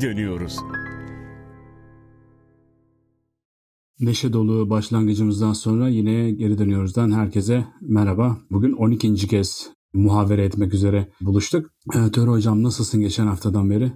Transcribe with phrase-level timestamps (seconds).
[0.00, 0.56] geri dönüyoruz.
[4.00, 8.38] Neşe dolu başlangıcımızdan sonra yine geri dönüyoruzdan herkese merhaba.
[8.50, 9.14] Bugün 12.
[9.14, 11.70] kez muhavere etmek üzere buluştuk.
[11.94, 13.92] Ee, Töre Hocam nasılsın geçen haftadan beri?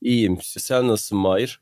[0.00, 0.38] İyiyim.
[0.42, 1.60] Sen nasılsın Mahir?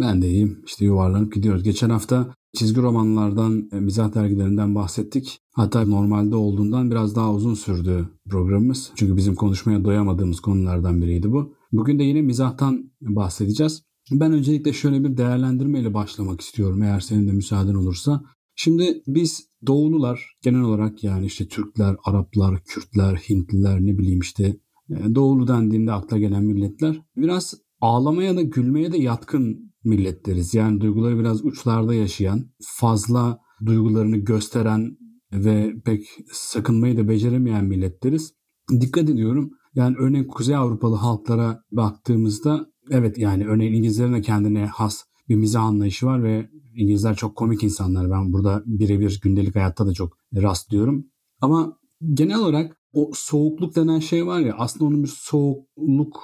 [0.00, 0.62] Ben de iyiyim.
[0.66, 1.62] İşte yuvarlanıp gidiyoruz.
[1.62, 5.40] Geçen hafta çizgi romanlardan, e, mizah dergilerinden bahsettik.
[5.52, 8.92] Hatta normalde olduğundan biraz daha uzun sürdü programımız.
[8.96, 11.54] Çünkü bizim konuşmaya doyamadığımız konulardan biriydi bu.
[11.72, 13.82] Bugün de yine mizahtan bahsedeceğiz.
[14.10, 18.22] Ben öncelikle şöyle bir değerlendirmeyle başlamak istiyorum eğer senin de müsaaden olursa.
[18.54, 24.56] Şimdi biz doğulular genel olarak yani işte Türkler, Araplar, Kürtler, Hintliler ne bileyim işte
[24.90, 30.54] e, doğulu dendiğinde akla gelen milletler biraz ağlamaya da gülmeye de yatkın milletleriz.
[30.54, 34.96] Yani duyguları biraz uçlarda yaşayan, fazla duygularını gösteren
[35.32, 38.34] ve pek sakınmayı da beceremeyen milletleriz.
[38.80, 39.50] Dikkat ediyorum.
[39.74, 45.62] Yani örneğin Kuzey Avrupalı halklara baktığımızda evet yani örneğin İngilizlerin de kendine has bir mizah
[45.64, 48.10] anlayışı var ve İngilizler çok komik insanlar.
[48.10, 51.06] Ben burada birebir gündelik hayatta da çok rastlıyorum.
[51.40, 51.78] Ama
[52.12, 56.20] genel olarak o soğukluk denen şey var ya aslında onun bir soğukluk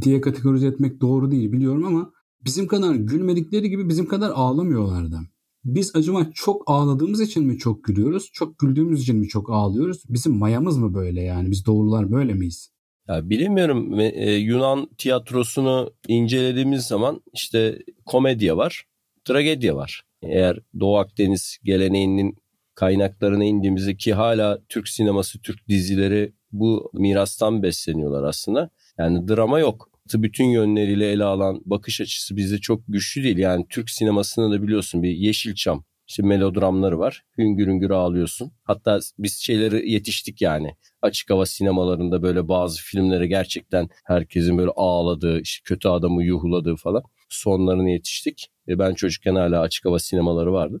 [0.00, 2.12] diye kategorize etmek doğru değil biliyorum ama
[2.44, 5.20] bizim kadar gülmedikleri gibi bizim kadar ağlamıyorlar da.
[5.64, 8.30] Biz acaba çok ağladığımız için mi çok gülüyoruz?
[8.32, 10.02] Çok güldüğümüz için mi çok ağlıyoruz?
[10.08, 11.50] Bizim mayamız mı böyle yani?
[11.50, 12.75] Biz doğrular böyle miyiz?
[13.08, 18.84] Ya bilemiyorum e, Yunan tiyatrosunu incelediğimiz zaman işte komedya var,
[19.24, 20.02] tragedya var.
[20.22, 22.36] Eğer Doğu Akdeniz geleneğinin
[22.74, 28.70] kaynaklarına indiğimizde ki hala Türk sineması, Türk dizileri bu mirastan besleniyorlar aslında.
[28.98, 29.90] Yani drama yok.
[30.14, 33.38] Bütün yönleriyle ele alan bakış açısı bizde çok güçlü değil.
[33.38, 37.24] Yani Türk sinemasında da biliyorsun bir Yeşilçam işte melodramları var.
[37.38, 38.52] Hüngür hüngür ağlıyorsun.
[38.64, 40.76] Hatta biz şeyleri yetiştik yani.
[41.02, 47.02] Açık hava sinemalarında böyle bazı filmlere gerçekten herkesin böyle ağladığı, işte kötü adamı yuhuladığı falan
[47.28, 48.50] sonlarını yetiştik.
[48.68, 50.80] E ben çocukken hala açık hava sinemaları vardı.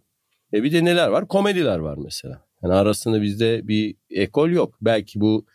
[0.52, 1.28] E bir de neler var?
[1.28, 2.46] Komediler var mesela.
[2.62, 4.78] Yani arasında bizde bir ekol yok.
[4.80, 5.46] Belki bu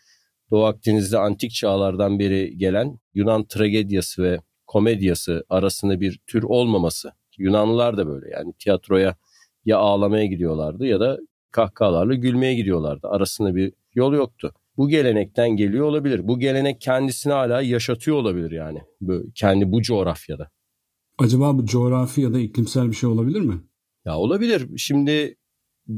[0.51, 7.11] Doğu Akdeniz'de antik çağlardan beri gelen Yunan tragedyası ve komedyası arasında bir tür olmaması.
[7.37, 9.15] Yunanlılar da böyle yani tiyatroya
[9.65, 11.17] ya ağlamaya gidiyorlardı ya da
[11.51, 13.07] kahkahalarla gülmeye gidiyorlardı.
[13.07, 14.51] Arasında bir yol yoktu.
[14.77, 16.27] Bu gelenekten geliyor olabilir.
[16.27, 18.79] Bu gelenek kendisini hala yaşatıyor olabilir yani.
[19.01, 20.49] Böyle kendi bu coğrafyada.
[21.17, 23.61] Acaba bu coğrafi ya da iklimsel bir şey olabilir mi?
[24.05, 24.77] Ya olabilir.
[24.77, 25.35] Şimdi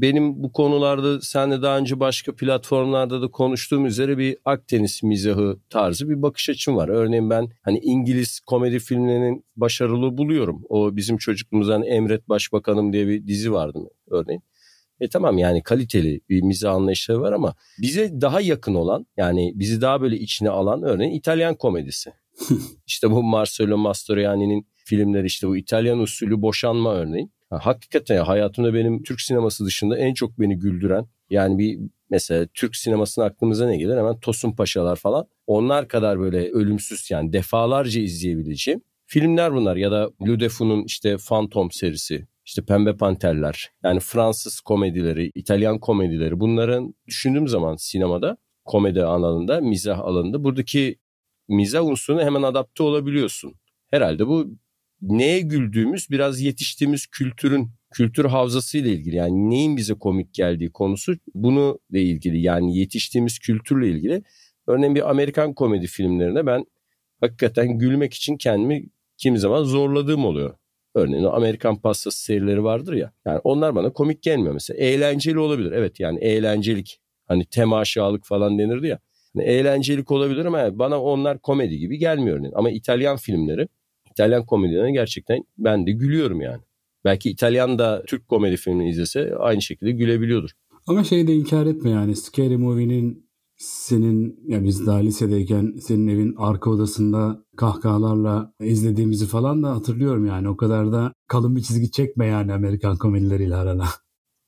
[0.02, 6.08] benim bu konularda senle daha önce başka platformlarda da konuştuğum üzere bir Akdeniz mizahı tarzı
[6.08, 6.88] bir bakış açım var.
[6.88, 10.62] Örneğin ben hani İngiliz komedi filmlerinin başarılı buluyorum.
[10.68, 13.78] O bizim çocukluğumuzdan Emret Başbakanım diye bir dizi vardı
[14.10, 14.42] örneğin.
[15.00, 19.80] E tamam yani kaliteli bir mizah anlayışları var ama bize daha yakın olan yani bizi
[19.80, 22.12] daha böyle içine alan örneğin İtalyan komedisi.
[22.86, 27.33] İşte bu Marcello Mastroianni'nin filmleri işte bu İtalyan usulü boşanma örneğin.
[27.54, 31.78] Ha, hakikaten hayatımda benim Türk sineması dışında en çok beni güldüren yani bir
[32.10, 33.96] mesela Türk sinemasının aklımıza ne gelir?
[33.96, 35.26] Hemen Tosun Paşalar falan.
[35.46, 39.76] Onlar kadar böyle ölümsüz yani defalarca izleyebileceğim filmler bunlar.
[39.76, 43.72] Ya da Ludefu'nun işte Phantom serisi, işte Pembe Panterler.
[43.84, 46.40] Yani Fransız komedileri, İtalyan komedileri.
[46.40, 50.98] Bunların düşündüğüm zaman sinemada komedi alanında, mizah alanında buradaki
[51.48, 53.54] mizah unsuruna hemen adapte olabiliyorsun.
[53.90, 54.58] Herhalde bu
[55.08, 61.14] neye güldüğümüz biraz yetiştiğimiz kültürün kültür havzası ile ilgili yani neyin bize komik geldiği konusu
[61.34, 64.22] bunu ile ilgili yani yetiştiğimiz kültürle ilgili.
[64.66, 66.64] Örneğin bir Amerikan komedi filmlerine ben
[67.20, 68.84] hakikaten gülmek için kendimi
[69.16, 70.56] kimi zaman zorladığım oluyor.
[70.94, 73.12] Örneğin o Amerikan pastası serileri vardır ya.
[73.26, 74.78] Yani onlar bana komik gelmiyor mesela.
[74.78, 75.72] Eğlenceli olabilir.
[75.72, 77.00] Evet yani eğlencelik.
[77.26, 78.98] Hani temaşalık falan denirdi ya.
[79.34, 82.36] Yani eğlencelik olabilir ama bana onlar komedi gibi gelmiyor.
[82.36, 82.50] Yani.
[82.54, 83.68] Ama İtalyan filmleri
[84.14, 86.62] İtalyan komedilerine gerçekten ben de gülüyorum yani.
[87.04, 90.50] Belki İtalyan da Türk komedi filmini izlese aynı şekilde gülebiliyordur.
[90.86, 96.34] Ama şey de inkar etme yani Scary Movie'nin senin ya biz daha lisedeyken senin evin
[96.38, 100.48] arka odasında kahkahalarla izlediğimizi falan da hatırlıyorum yani.
[100.48, 103.84] O kadar da kalın bir çizgi çekme yani Amerikan komedileriyle arana.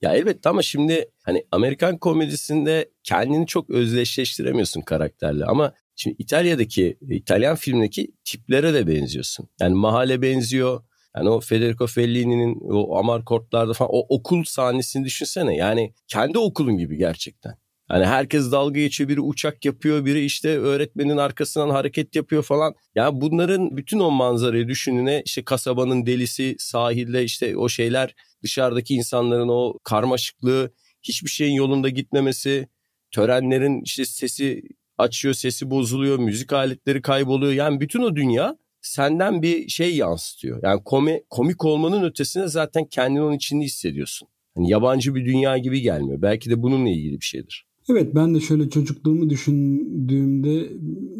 [0.02, 7.56] Ya evet ama şimdi hani Amerikan komedisinde kendini çok özdeşleştiremiyorsun karakterle ama Şimdi İtalya'daki, İtalyan
[7.56, 9.48] filmdeki tiplere de benziyorsun.
[9.60, 10.82] Yani mahalle benziyor.
[11.16, 15.56] Yani o Federico Fellini'nin o Amarkortlar'da falan o okul sahnesini düşünsene.
[15.56, 17.54] Yani kendi okulun gibi gerçekten.
[17.90, 22.74] Yani herkes dalga geçiyor, biri uçak yapıyor, biri işte öğretmenin arkasından hareket yapıyor falan.
[22.94, 28.94] Ya yani bunların bütün o manzarayı düşününe işte kasabanın delisi, sahilde işte o şeyler, dışarıdaki
[28.94, 30.72] insanların o karmaşıklığı,
[31.02, 32.68] hiçbir şeyin yolunda gitmemesi,
[33.10, 34.62] törenlerin işte sesi
[34.98, 40.60] açıyor sesi bozuluyor müzik aletleri kayboluyor yani bütün o dünya senden bir şey yansıtıyor.
[40.62, 44.28] Yani komi, komik olmanın ötesinde zaten kendini onun içinde hissediyorsun.
[44.56, 46.22] Hani yabancı bir dünya gibi gelmiyor.
[46.22, 47.66] Belki de bununla ilgili bir şeydir.
[47.88, 50.72] Evet ben de şöyle çocukluğumu düşündüğümde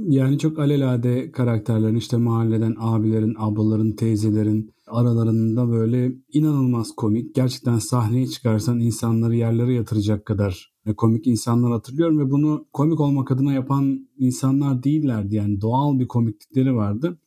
[0.08, 7.34] yani çok alelade karakterlerin işte mahalleden abilerin, ablaların, teyzelerin aralarında böyle inanılmaz komik.
[7.34, 13.52] Gerçekten sahneye çıkarsan insanları yerlere yatıracak kadar komik insanlar hatırlıyorum ve bunu komik olmak adına
[13.52, 15.34] yapan insanlar değillerdi.
[15.34, 17.18] Yani doğal bir komiklikleri vardı.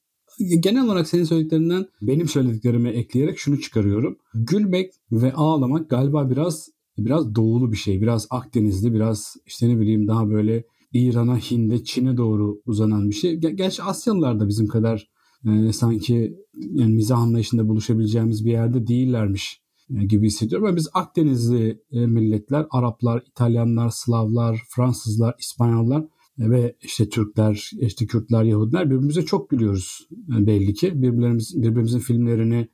[0.59, 4.17] Genel olarak senin söylediklerinden benim söylediklerimi ekleyerek şunu çıkarıyorum.
[4.33, 8.01] Gülmek ve ağlamak galiba biraz biraz doğulu bir şey.
[8.01, 10.63] Biraz Akdenizli, biraz işte ne bileyim daha böyle
[10.94, 13.35] İran'a, Hind'e, Çin'e doğru uzanan bir şey.
[13.35, 15.09] Gerçi Asyalılar da bizim kadar
[15.45, 20.68] e, sanki yani mizah anlayışında buluşabileceğimiz bir yerde değillermiş gibi hissediyorum.
[20.68, 26.01] Ama biz Akdenizli e, milletler, Araplar, İtalyanlar, Slavlar, Fransızlar, İspanyollar
[26.39, 30.07] e, ve işte Türkler, işte Kürtler, Yahudiler birbirimize çok gülüyoruz
[30.38, 31.01] e, belli ki.
[31.01, 32.69] Birbirlerimiz, birbirimizin filmlerini,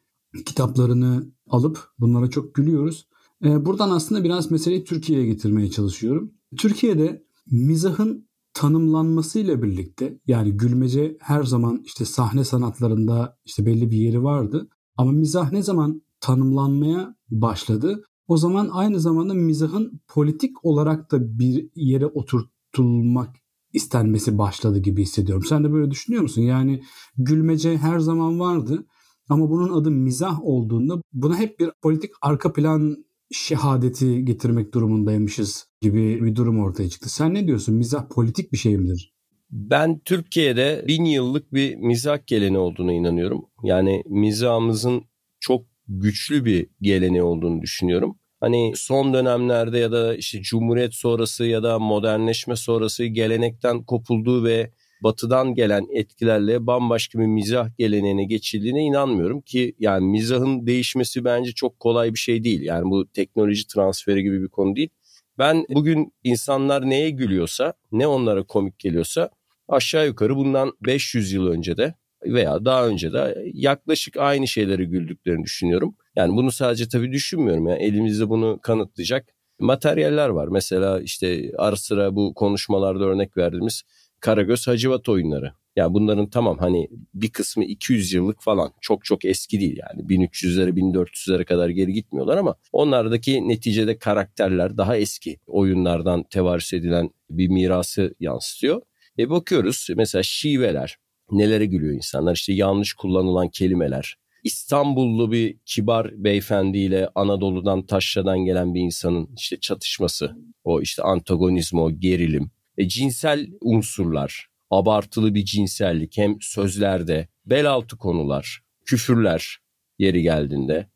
[0.46, 3.08] kitaplarını alıp bunlara çok gülüyoruz.
[3.42, 6.32] Buradan aslında biraz meseleyi Türkiye'ye getirmeye çalışıyorum.
[6.58, 14.24] Türkiye'de mizahın tanımlanmasıyla birlikte yani gülmece her zaman işte sahne sanatlarında işte belli bir yeri
[14.24, 14.70] vardı.
[14.98, 18.04] Ama mizah ne zaman tanımlanmaya başladı?
[18.28, 23.36] O zaman aynı zamanda mizahın politik olarak da bir yere oturtulmak
[23.74, 25.44] istenmesi başladı gibi hissediyorum.
[25.50, 26.42] Sen de böyle düşünüyor musun?
[26.42, 26.84] Yani
[27.18, 28.86] gülmece her zaman vardı
[29.30, 36.24] ama bunun adı mizah olduğunda buna hep bir politik arka plan şehadeti getirmek durumundaymışız gibi
[36.24, 37.10] bir durum ortaya çıktı.
[37.10, 37.76] Sen ne diyorsun?
[37.76, 39.14] Mizah politik bir şey midir?
[39.52, 43.46] Ben Türkiye'de bin yıllık bir mizah geleneği olduğuna inanıyorum.
[43.64, 45.04] Yani mizahımızın
[45.40, 48.20] çok güçlü bir geleneği olduğunu düşünüyorum.
[48.40, 54.72] Hani son dönemlerde ya da işte Cumhuriyet sonrası ya da modernleşme sonrası gelenekten kopulduğu ve
[55.04, 61.80] batıdan gelen etkilerle bambaşka bir mizah geleneğine geçildiğine inanmıyorum ki yani mizahın değişmesi bence çok
[61.80, 62.62] kolay bir şey değil.
[62.62, 64.90] Yani bu teknoloji transferi gibi bir konu değil.
[65.38, 69.30] Ben bugün insanlar neye gülüyorsa, ne onlara komik geliyorsa
[69.68, 71.94] aşağı yukarı bundan 500 yıl önce de
[72.26, 75.96] veya daha önce de yaklaşık aynı şeyleri güldüklerini düşünüyorum.
[76.16, 77.68] Yani bunu sadece tabii düşünmüyorum.
[77.68, 79.30] Yani elimizde bunu kanıtlayacak
[79.60, 80.48] materyaller var.
[80.48, 83.84] Mesela işte ara sıra bu konuşmalarda örnek verdiğimiz
[84.20, 85.54] Karagöz Hacivat oyunları.
[85.76, 90.70] Yani bunların tamam hani bir kısmı 200 yıllık falan çok çok eski değil yani 1300'lere
[90.70, 98.16] 1400'lere kadar geri gitmiyorlar ama onlardaki neticede karakterler daha eski oyunlardan tevarüs edilen bir mirası
[98.20, 98.82] yansıtıyor.
[99.20, 100.98] E bakıyoruz mesela şiveler
[101.32, 102.36] nelere gülüyor insanlar?
[102.36, 104.16] İşte yanlış kullanılan kelimeler.
[104.44, 111.92] İstanbullu bir kibar beyefendiyle Anadolu'dan Taşra'dan gelen bir insanın işte çatışması, o işte antagonizm, o
[112.00, 119.58] gerilim, e, cinsel unsurlar, abartılı bir cinsellik hem sözlerde, bel altı konular, küfürler
[120.00, 120.90] yeri geldiğinde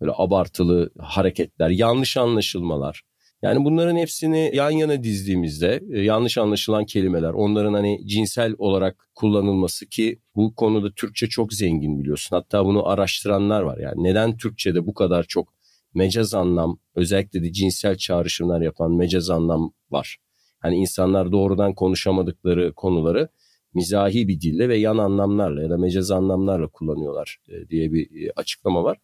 [0.00, 3.02] böyle abartılı hareketler, yanlış anlaşılmalar.
[3.42, 9.86] Yani bunların hepsini yan yana dizdiğimizde e, yanlış anlaşılan kelimeler, onların hani cinsel olarak kullanılması
[9.86, 12.36] ki bu konuda Türkçe çok zengin biliyorsun.
[12.36, 13.78] Hatta bunu araştıranlar var.
[13.78, 15.54] Yani neden Türkçe'de bu kadar çok
[15.94, 20.18] mecaz anlam, özellikle de cinsel çağrışımlar yapan mecaz anlam var.
[20.58, 23.28] Hani insanlar doğrudan konuşamadıkları konuları
[23.74, 28.32] mizahi bir dille ve yan anlamlarla ya da mecaz anlamlarla kullanıyorlar e, diye bir e,
[28.36, 28.98] açıklama var.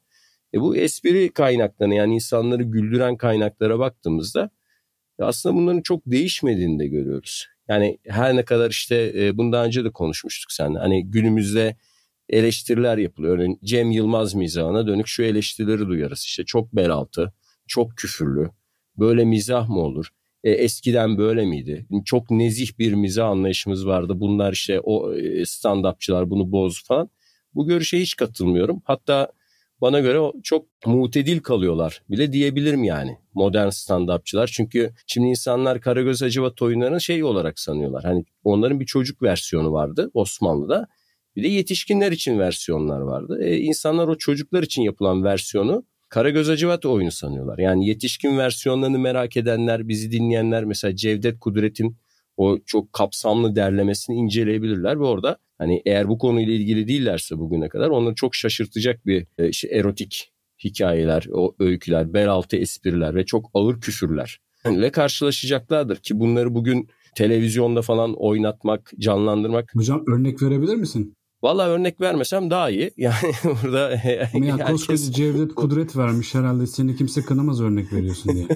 [0.54, 4.50] E bu espri kaynaklarına yani insanları güldüren kaynaklara baktığımızda
[5.20, 7.46] aslında bunların çok değişmediğini de görüyoruz.
[7.68, 10.78] Yani her ne kadar işte e, bundan önce de konuşmuştuk seninle.
[10.78, 11.76] Hani günümüzde
[12.28, 13.34] eleştiriler yapılıyor.
[13.34, 16.20] Örneğin Cem Yılmaz mizahına dönük şu eleştirileri duyarız.
[16.20, 17.32] İşte çok bel altı,
[17.66, 18.50] çok küfürlü,
[18.98, 20.08] böyle mizah mı olur?
[20.44, 21.86] E, eskiden böyle miydi?
[22.04, 24.20] Çok nezih bir mizah anlayışımız vardı.
[24.20, 27.10] Bunlar işte o e, stand-upçılar bunu boz falan.
[27.54, 28.82] Bu görüşe hiç katılmıyorum.
[28.84, 29.32] Hatta
[29.80, 34.50] bana göre çok mutedil kalıyorlar bile diyebilirim yani modern stand-upçılar.
[34.52, 38.04] Çünkü şimdi insanlar Karagöz Hacivat oyunlarını şey olarak sanıyorlar.
[38.04, 40.86] Hani onların bir çocuk versiyonu vardı Osmanlı'da.
[41.36, 43.38] Bir de yetişkinler için versiyonlar vardı.
[43.42, 47.58] E, insanlar o çocuklar için yapılan versiyonu Karagöz Hacivat oyunu sanıyorlar.
[47.58, 51.96] Yani yetişkin versiyonlarını merak edenler, bizi dinleyenler mesela Cevdet Kudret'in
[52.36, 57.88] o çok kapsamlı derlemesini inceleyebilirler ve orada hani eğer bu konuyla ilgili değillerse bugüne kadar
[57.88, 60.32] onları çok şaşırtacak bir e, işte erotik
[60.64, 66.88] hikayeler, o öyküler, bel altı espriler ve çok ağır küfürler ile karşılaşacaklardır ki bunları bugün
[67.14, 69.70] televizyonda falan oynatmak, canlandırmak.
[69.74, 71.14] Hocam örnek verebilir misin?
[71.42, 72.90] Valla örnek vermesem daha iyi.
[72.96, 73.98] Yani burada ya
[74.32, 74.66] herkes...
[74.66, 78.46] koskoca Cevdet Kudret vermiş herhalde seni kimse kınamaz örnek veriyorsun diye.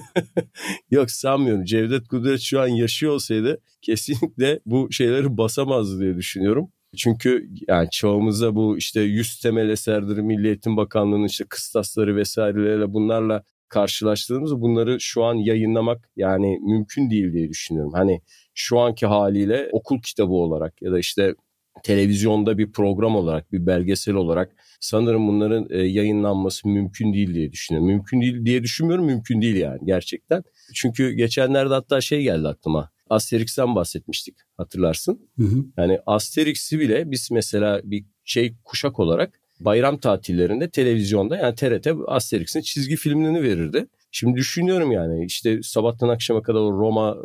[0.91, 1.65] Yok sanmıyorum.
[1.65, 6.71] Cevdet Kudret şu an yaşıyor olsaydı kesinlikle bu şeyleri basamazdı diye düşünüyorum.
[6.97, 13.43] Çünkü yani çoğumuzda bu işte yüz temel eserdir Milli Eğitim Bakanlığı'nın işte kıstasları vesairelerle bunlarla
[13.69, 17.93] karşılaştığımızda bunları şu an yayınlamak yani mümkün değil diye düşünüyorum.
[17.93, 18.21] Hani
[18.55, 21.35] şu anki haliyle okul kitabı olarak ya da işte
[21.83, 27.89] televizyonda bir program olarak, bir belgesel olarak sanırım bunların e, yayınlanması mümkün değil diye düşünüyorum.
[27.89, 30.43] Mümkün değil diye düşünmüyorum, mümkün değil yani gerçekten.
[30.75, 32.91] Çünkü geçenlerde hatta şey geldi aklıma.
[33.13, 35.31] Asterix'ten bahsetmiştik hatırlarsın.
[35.39, 35.65] Hı hı.
[35.77, 42.61] Yani Asterix'i bile biz mesela bir şey kuşak olarak bayram tatillerinde televizyonda yani TRT Asterix'in
[42.61, 43.87] çizgi filmlerini verirdi.
[44.11, 47.17] Şimdi düşünüyorum yani işte sabahtan akşama kadar o Roma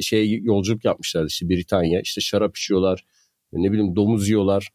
[0.00, 3.04] şey yolculuk yapmışlardı işte Britanya işte şarap içiyorlar
[3.52, 4.68] ne bileyim domuz yiyorlar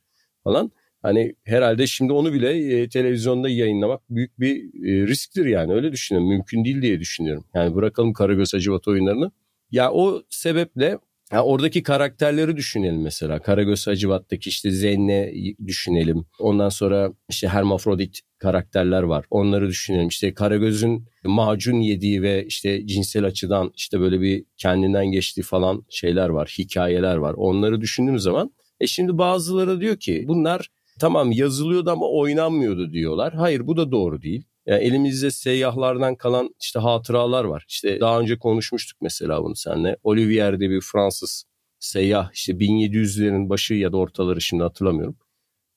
[0.44, 0.72] falan.
[1.02, 6.30] Hani herhalde şimdi onu bile e, televizyonda yayınlamak büyük bir e, risktir yani öyle düşünüyorum.
[6.30, 7.46] Mümkün değil diye düşünüyorum.
[7.54, 9.32] Yani bırakalım Karagöz Hacivat oyunlarını.
[9.74, 11.00] Ya o sebeple
[11.32, 13.40] ya oradaki karakterleri düşünelim mesela.
[13.40, 15.34] Karagöz Hacivat'taki işte Zenne
[15.68, 16.26] düşünelim.
[16.40, 19.26] Ondan sonra işte hermafrodit karakterler var.
[19.30, 20.08] Onları düşünelim.
[20.08, 26.30] İşte Karagöz'ün macun yediği ve işte cinsel açıdan işte böyle bir kendinden geçtiği falan şeyler
[26.30, 26.56] var.
[26.58, 27.34] Hikayeler var.
[27.38, 33.34] Onları düşündüğüm zaman e şimdi bazıları diyor ki bunlar tamam yazılıyordu ama oynanmıyordu diyorlar.
[33.34, 34.44] Hayır bu da doğru değil.
[34.66, 37.66] Yani elimizde seyyahlardan kalan işte hatıralar var.
[37.70, 39.98] İşte daha önce konuşmuştuk mesela bunu seninle.
[40.04, 41.46] Olivier de bir Fransız
[41.80, 45.18] seyyah işte 1700'lerin başı ya da ortaları şimdi hatırlamıyorum.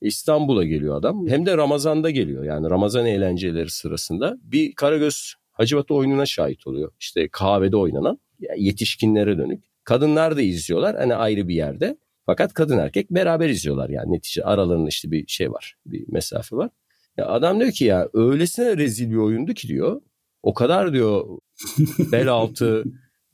[0.00, 1.28] İstanbul'a geliyor adam.
[1.28, 2.44] Hem de Ramazan'da geliyor.
[2.44, 6.92] Yani Ramazan eğlenceleri sırasında bir Karagöz Hacivat oyununa şahit oluyor.
[7.00, 9.64] İşte kahvede oynanan yani yetişkinlere dönük.
[9.84, 11.96] Kadınlar da izliyorlar hani ayrı bir yerde.
[12.26, 16.70] Fakat kadın erkek beraber izliyorlar yani netice aralarında işte bir şey var bir mesafe var.
[17.16, 20.00] Ya adam diyor ki ya öylesine rezil bir oyundu ki diyor.
[20.42, 21.38] O kadar diyor
[22.12, 22.84] bel altı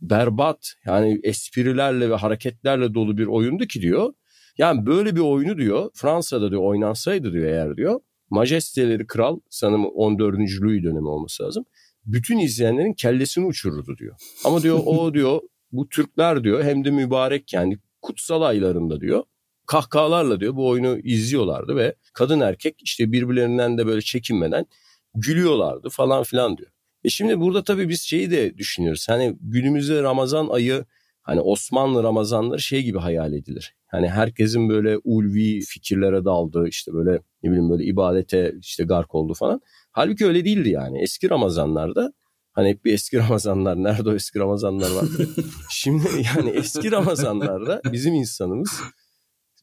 [0.01, 4.13] berbat yani esprilerle ve hareketlerle dolu bir oyundu ki diyor.
[4.59, 8.01] Yani böyle bir oyunu diyor Fransa'da diyor oynansaydı diyor eğer diyor.
[8.31, 10.35] Majesteleri kral sanırım 14.
[10.39, 11.65] Louis dönemi olması lazım.
[12.05, 14.17] Bütün izleyenlerin kellesini uçururdu diyor.
[14.45, 15.41] Ama diyor o diyor
[15.73, 19.25] bu Türkler diyor hem de mübarek yani kutsal aylarında diyor
[19.73, 24.67] kahkahalarla diyor bu oyunu izliyorlardı ve kadın erkek işte birbirlerinden de böyle çekinmeden
[25.15, 26.71] gülüyorlardı falan filan diyor.
[27.05, 29.09] E şimdi burada tabii biz şeyi de düşünüyoruz.
[29.09, 30.85] Hani günümüzde Ramazan ayı
[31.23, 33.75] hani Osmanlı Ramazanları şey gibi hayal edilir.
[33.87, 39.35] Hani herkesin böyle ulvi fikirlere daldığı işte böyle ne bileyim böyle ibadete işte gark oldu
[39.35, 39.61] falan.
[39.93, 41.03] Halbuki öyle değildi yani.
[41.03, 42.13] Eski Ramazanlarda
[42.55, 45.29] Hani hep bir eski Ramazanlar nerede o eski Ramazanlar vardı.
[45.71, 48.81] Şimdi yani eski Ramazanlarda bizim insanımız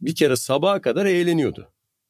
[0.01, 1.67] bir kere sabaha kadar eğleniyordu.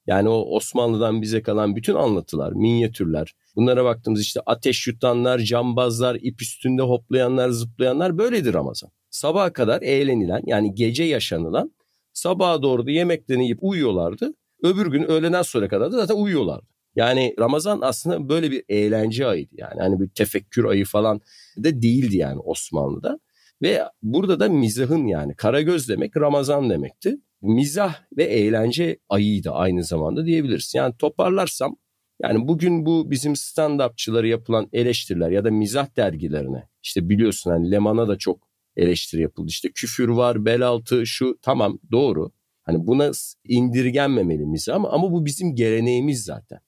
[0.08, 6.41] Yani o Osmanlı'dan bize kalan bütün anlatılar, minyatürler, bunlara baktığımız işte ateş yutanlar, cambazlar, ip
[6.41, 8.91] üstünde hoplayanlar, zıplayanlar böyledir Ramazan.
[9.10, 11.72] Sabaha kadar eğlenilen yani gece yaşanılan
[12.13, 14.34] sabaha doğru da yemeklerini yiyip uyuyorlardı.
[14.63, 16.65] Öbür gün öğleden sonra kadar da zaten uyuyorlardı.
[16.96, 19.81] Yani Ramazan aslında böyle bir eğlence ayıydı yani.
[19.81, 21.22] Hani bir tefekkür ayı falan
[21.58, 23.19] da değildi yani Osmanlı'da.
[23.62, 27.17] Ve burada da mizahın yani Karagöz demek Ramazan demekti.
[27.41, 30.74] Mizah ve eğlence ayıydı aynı zamanda diyebiliriz.
[30.75, 31.75] Yani toparlarsam
[32.24, 38.08] yani bugün bu bizim stand-upçıları yapılan eleştiriler ya da mizah dergilerine işte biliyorsun hani Leman'a
[38.08, 39.48] da çok eleştiri yapıldı.
[39.50, 42.31] İşte küfür var, bel altı şu tamam doğru.
[42.63, 43.12] Hani buna
[43.43, 46.60] indirgenmemeli mizah ama, ama bu bizim geleneğimiz zaten.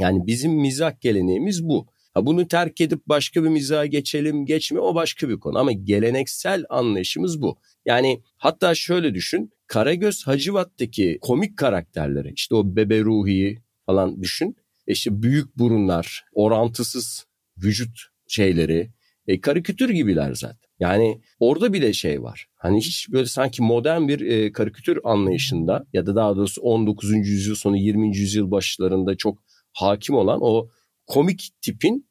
[0.00, 1.86] Yani bizim mizah geleneğimiz bu.
[2.14, 6.64] Ha bunu terk edip başka bir mizaha geçelim geçme o başka bir konu ama geleneksel
[6.68, 7.58] anlayışımız bu.
[7.86, 14.56] Yani hatta şöyle düşün Karagöz Hacivat'taki komik karakterleri işte o Bebe Ruhi'yi falan düşün.
[14.86, 17.26] E işte büyük burunlar, orantısız
[17.64, 18.90] vücut şeyleri,
[19.26, 20.68] e, karikatür gibiler zaten.
[20.80, 22.46] Yani orada bile şey var.
[22.54, 27.10] Hani hiç böyle sanki modern bir e, karikatür anlayışında ya da daha doğrusu 19.
[27.10, 28.16] yüzyıl sonu 20.
[28.16, 29.38] yüzyıl başlarında çok
[29.72, 30.68] hakim olan o
[31.06, 32.08] komik tipin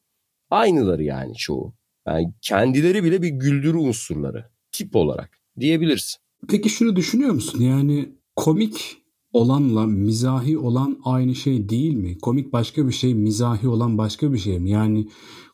[0.50, 1.74] aynıları yani çoğu.
[2.06, 6.18] Yani kendileri bile bir güldürü unsurları tip olarak diyebiliriz.
[6.48, 7.60] Peki şunu düşünüyor musun?
[7.60, 8.96] Yani komik
[9.32, 12.18] olanla mizahi olan aynı şey değil mi?
[12.18, 14.70] Komik başka bir şey, mizahi olan başka bir şey mi?
[14.70, 15.08] Yani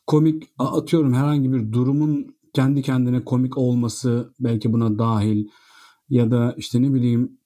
[0.07, 5.47] komik atıyorum herhangi bir durumun kendi kendine komik olması belki buna dahil
[6.09, 7.37] ya da işte ne bileyim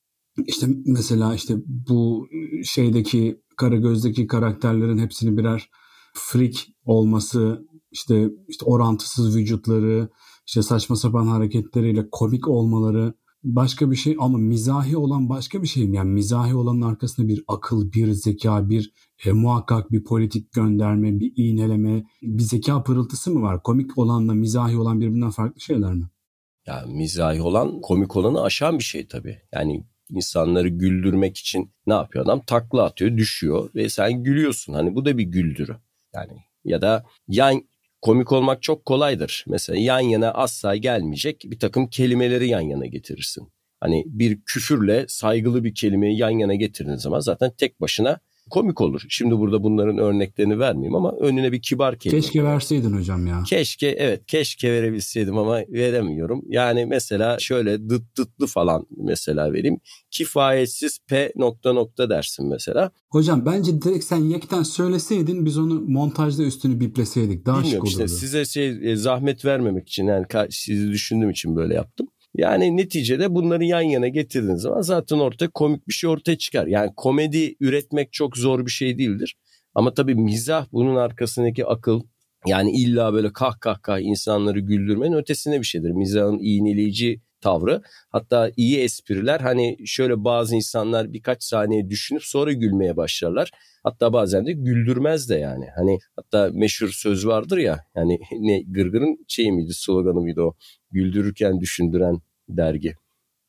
[0.47, 2.27] işte mesela işte bu
[2.63, 5.69] şeydeki Karagöz'deki karakterlerin hepsini birer
[6.13, 6.55] freak
[6.85, 10.09] olması, işte işte orantısız vücutları,
[10.47, 15.87] işte saçma sapan hareketleriyle komik olmaları başka bir şey ama mizahi olan başka bir şey
[15.87, 15.95] mi?
[15.95, 18.93] Yani mizahi olanın arkasında bir akıl, bir zeka, bir
[19.25, 23.63] e, muhakkak bir politik gönderme, bir iğneleme, bir zeka pırıltısı mı var?
[23.63, 26.09] Komik olanla mizahi olan birbirinden farklı şeyler mi?
[26.67, 29.37] Ya mizahi olan komik olanı aşan bir şey tabii.
[29.53, 32.41] Yani insanları güldürmek için ne yapıyor adam?
[32.47, 34.73] Takla atıyor, düşüyor ve sen gülüyorsun.
[34.73, 35.75] Hani bu da bir güldürü.
[36.13, 36.33] Yani
[36.65, 37.61] ya da yan
[38.01, 39.45] komik olmak çok kolaydır.
[39.47, 43.47] Mesela yan yana asla gelmeyecek bir takım kelimeleri yan yana getirirsin.
[43.79, 49.01] Hani bir küfürle saygılı bir kelimeyi yan yana getirdiğin zaman zaten tek başına komik olur.
[49.09, 52.21] Şimdi burada bunların örneklerini vermeyeyim ama önüne bir kibar kelime.
[52.21, 53.43] Keşke verseydin hocam ya.
[53.43, 56.41] Keşke evet keşke verebilseydim ama veremiyorum.
[56.47, 59.79] Yani mesela şöyle dıt dıtlı falan mesela vereyim.
[60.11, 62.91] Kifayetsiz P nokta nokta dersin mesela.
[63.09, 68.11] Hocam bence direkt sen yekten söyleseydin biz onu montajda üstünü bipleseydik daha Bilmiyorum şık olurdu.
[68.11, 72.07] işte size şey e, zahmet vermemek için yani sizi düşündüğüm için böyle yaptım.
[72.35, 76.67] Yani neticede bunları yan yana getirdiğiniz zaman zaten ortaya komik bir şey ortaya çıkar.
[76.67, 79.35] Yani komedi üretmek çok zor bir şey değildir.
[79.75, 82.01] Ama tabii mizah bunun arkasındaki akıl
[82.47, 85.91] yani illa böyle kah kah kah insanları güldürmenin ötesine bir şeydir.
[85.91, 87.81] Mizahın iğneleyici tavrı.
[88.09, 93.51] Hatta iyi espriler hani şöyle bazı insanlar birkaç saniye düşünüp sonra gülmeye başlarlar.
[93.83, 95.65] Hatta bazen de güldürmez de yani.
[95.77, 100.55] Hani hatta meşhur söz vardır ya yani ne gırgırın şey miydi sloganı mıydı o
[100.91, 102.95] güldürürken düşündüren dergi.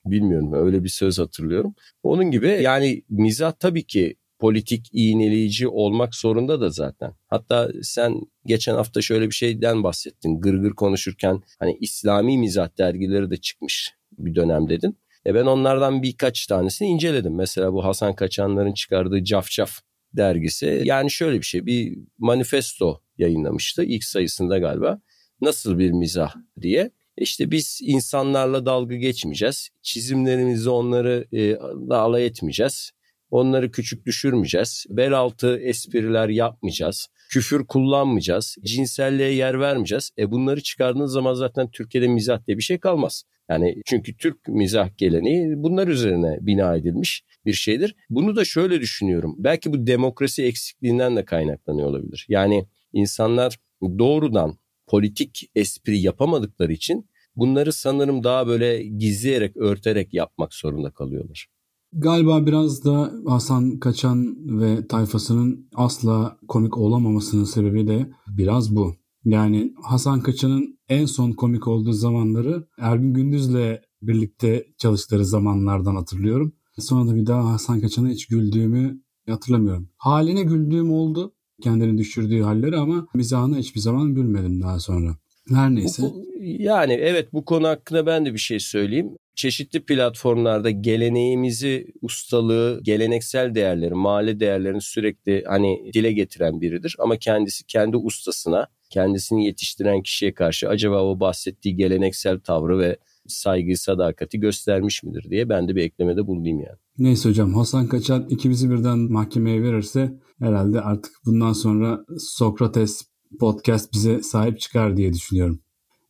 [0.04, 1.74] Bilmiyorum öyle bir söz hatırlıyorum.
[2.02, 7.12] Onun gibi yani mizah tabii ki politik iğneleyici olmak zorunda da zaten.
[7.28, 10.40] Hatta sen geçen hafta şöyle bir şeyden bahsettin.
[10.40, 14.98] Gırgır konuşurken hani İslami mizah dergileri de çıkmış bir dönem dedin.
[15.26, 17.34] E ben onlardan birkaç tanesini inceledim.
[17.34, 19.80] Mesela bu Hasan Kaçanlar'ın çıkardığı Cafcaf
[20.12, 20.82] dergisi.
[20.84, 25.00] Yani şöyle bir şey bir manifesto yayınlamıştı ilk sayısında galiba.
[25.40, 26.90] Nasıl bir mizah diye.
[27.16, 29.68] İşte biz insanlarla dalga geçmeyeceğiz.
[29.82, 31.56] Çizimlerimizi onları e,
[31.90, 32.90] alay etmeyeceğiz.
[33.30, 34.86] Onları küçük düşürmeyeceğiz.
[34.90, 37.08] Bel altı espriler yapmayacağız.
[37.30, 38.56] Küfür kullanmayacağız.
[38.64, 40.10] Cinselliğe yer vermeyeceğiz.
[40.18, 43.24] E bunları çıkardığınız zaman zaten Türkiye'de mizah diye bir şey kalmaz.
[43.50, 47.96] Yani çünkü Türk mizah geleneği bunlar üzerine bina edilmiş bir şeydir.
[48.10, 49.34] Bunu da şöyle düşünüyorum.
[49.38, 52.26] Belki bu demokrasi eksikliğinden de kaynaklanıyor olabilir.
[52.28, 54.58] Yani insanlar doğrudan
[54.90, 61.46] politik espri yapamadıkları için bunları sanırım daha böyle gizleyerek, örterek yapmak zorunda kalıyorlar.
[61.92, 68.94] Galiba biraz da Hasan Kaçan ve tayfasının asla komik olamamasının sebebi de biraz bu.
[69.24, 76.52] Yani Hasan Kaçan'ın en son komik olduğu zamanları Ergün Gündüz'le birlikte çalıştığı zamanlardan hatırlıyorum.
[76.78, 79.88] Sonra da bir daha Hasan Kaçan'a hiç güldüğümü hatırlamıyorum.
[79.96, 85.16] Haline güldüğüm oldu kendini düşürdüğü halleri ama mizahına hiçbir zaman gülmedim daha sonra.
[85.48, 86.02] Her neyse.
[86.02, 89.08] Bu, yani evet bu konu hakkında ben de bir şey söyleyeyim.
[89.34, 96.96] Çeşitli platformlarda geleneğimizi, ustalığı, geleneksel değerleri, mahalle değerlerini sürekli hani dile getiren biridir.
[96.98, 102.96] Ama kendisi kendi ustasına, kendisini yetiştiren kişiye karşı acaba o bahsettiği geleneksel tavrı ve
[103.26, 106.78] saygı, sadakati göstermiş midir diye ben de bir eklemede bulunayım yani.
[106.98, 113.02] Neyse hocam Hasan Kaçan ikimizi birden mahkemeye verirse herhalde artık bundan sonra Sokrates
[113.40, 115.60] podcast bize sahip çıkar diye düşünüyorum.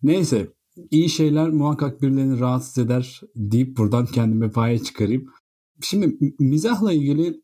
[0.02, 0.52] Neyse
[0.90, 5.26] iyi şeyler muhakkak birilerini rahatsız eder deyip buradan kendime paye çıkarayım.
[5.82, 7.40] Şimdi mizahla ilgili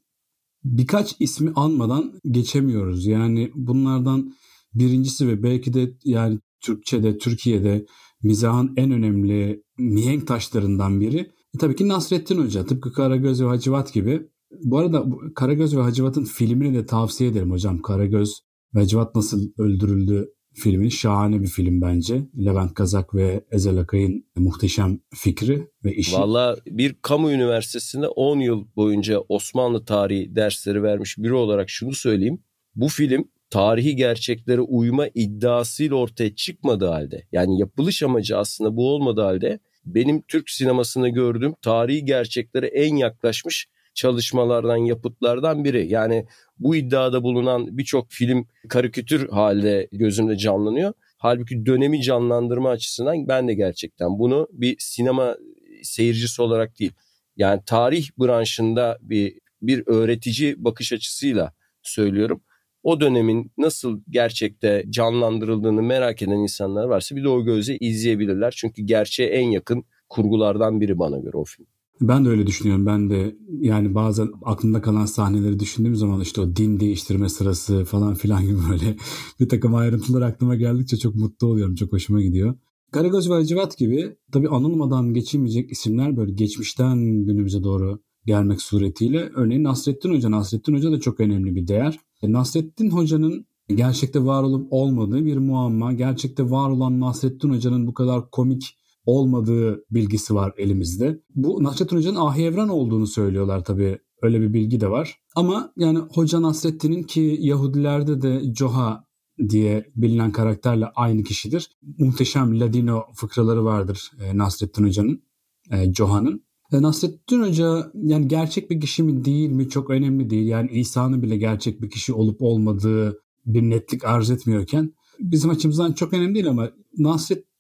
[0.65, 3.07] birkaç ismi anmadan geçemiyoruz.
[3.07, 4.35] Yani bunlardan
[4.75, 7.87] birincisi ve belki de yani Türkçe'de, Türkiye'de
[8.23, 11.31] mizahın en önemli mihenk taşlarından biri.
[11.59, 12.67] Tabii ki Nasrettin Hoca.
[12.67, 14.29] Tıpkı Karagöz ve Hacivat gibi.
[14.63, 17.83] Bu arada Karagöz ve Hacivat'ın filmini de tavsiye ederim hocam.
[17.83, 18.41] Karagöz
[18.75, 22.23] ve Hacivat Nasıl Öldürüldü filmi şahane bir film bence.
[22.45, 26.17] Levent Kazak ve Ezel Akay'ın muhteşem fikri ve işi.
[26.17, 32.39] Valla bir kamu üniversitesinde 10 yıl boyunca Osmanlı tarihi dersleri vermiş biri olarak şunu söyleyeyim.
[32.75, 39.23] Bu film tarihi gerçeklere uyma iddiasıyla ortaya çıkmadığı halde yani yapılış amacı aslında bu olmadığı
[39.23, 45.89] halde benim Türk sinemasında gördüğüm tarihi gerçeklere en yaklaşmış çalışmalardan, yapıtlardan biri.
[45.89, 46.27] Yani
[46.59, 50.93] bu iddiada bulunan birçok film karikatür halde gözümde canlanıyor.
[51.19, 55.37] Halbuki dönemi canlandırma açısından ben de gerçekten bunu bir sinema
[55.83, 56.93] seyircisi olarak değil.
[57.37, 62.43] Yani tarih branşında bir bir öğretici bakış açısıyla söylüyorum.
[62.83, 68.55] O dönemin nasıl gerçekte canlandırıldığını merak eden insanlar varsa bir de o gözle izleyebilirler.
[68.57, 71.67] Çünkü gerçeğe en yakın kurgulardan biri bana göre o film.
[72.01, 72.87] Ben de öyle düşünüyorum.
[72.87, 78.15] Ben de yani bazen aklımda kalan sahneleri düşündüğüm zaman işte o din değiştirme sırası falan
[78.15, 78.97] filan gibi böyle
[79.41, 81.75] bir takım ayrıntılar aklıma geldikçe çok mutlu oluyorum.
[81.75, 82.55] Çok hoşuma gidiyor.
[82.93, 89.31] Karagöz ve Hacivat gibi tabii anılmadan geçilmeyecek isimler böyle geçmişten günümüze doğru gelmek suretiyle.
[89.35, 90.31] Örneğin Nasrettin Hoca.
[90.31, 92.01] Nasrettin Hoca da çok önemli bir değer.
[92.23, 95.93] E, Nasrettin Hoca'nın gerçekte var olup olmadığı bir muamma.
[95.93, 101.21] Gerçekte var olan Nasrettin Hoca'nın bu kadar komik olmadığı bilgisi var elimizde.
[101.35, 103.99] Bu Nasrettin Hoca'nın Ahi Evren olduğunu söylüyorlar tabii.
[104.23, 105.21] Öyle bir bilgi de var.
[105.35, 109.07] Ama yani Hoca Nasrettin'in ki Yahudilerde de Joha
[109.49, 111.71] diye bilinen karakterle aynı kişidir.
[111.99, 115.23] Muhteşem Ladino fıkraları vardır e, Nasrettin Hoca'nın,
[115.71, 116.45] e, Joha'nın.
[116.73, 120.47] E, Nasrettin Hoca yani gerçek bir kişi mi değil mi çok önemli değil.
[120.47, 126.13] Yani İsa'nın bile gerçek bir kişi olup olmadığı bir netlik arz etmiyorken bizim açımızdan çok
[126.13, 126.71] önemli değil ama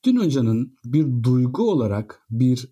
[0.07, 2.69] Nasrettin Hoca'nın bir duygu olarak bir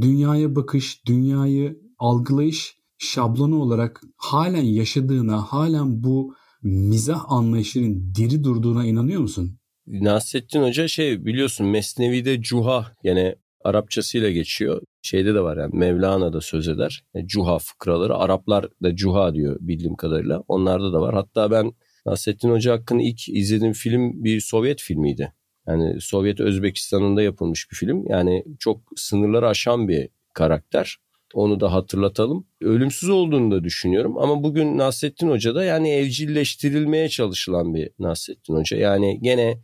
[0.00, 9.20] dünyaya bakış, dünyayı algılayış şablonu olarak halen yaşadığına, halen bu mizah anlayışının diri durduğuna inanıyor
[9.20, 9.58] musun?
[9.86, 14.82] Nasrettin Hoca şey biliyorsun Mesnevi'de cuha gene Arapçasıyla geçiyor.
[15.02, 17.04] Şeyde de var yani Mevlana da söz eder.
[17.14, 20.42] Yani e, cuha fıkraları Araplar da cuha diyor bildiğim kadarıyla.
[20.48, 21.14] Onlarda da var.
[21.14, 21.72] Hatta ben
[22.06, 25.32] Nasrettin Hoca hakkında ilk izlediğim film bir Sovyet filmiydi.
[25.68, 28.06] Yani Sovyet Özbekistan'ında yapılmış bir film.
[28.08, 30.96] Yani çok sınırları aşan bir karakter.
[31.34, 32.46] Onu da hatırlatalım.
[32.60, 38.76] Ölümsüz olduğunu da düşünüyorum ama bugün Nasrettin Hoca da yani evcilleştirilmeye çalışılan bir Nasrettin Hoca.
[38.76, 39.60] Yani gene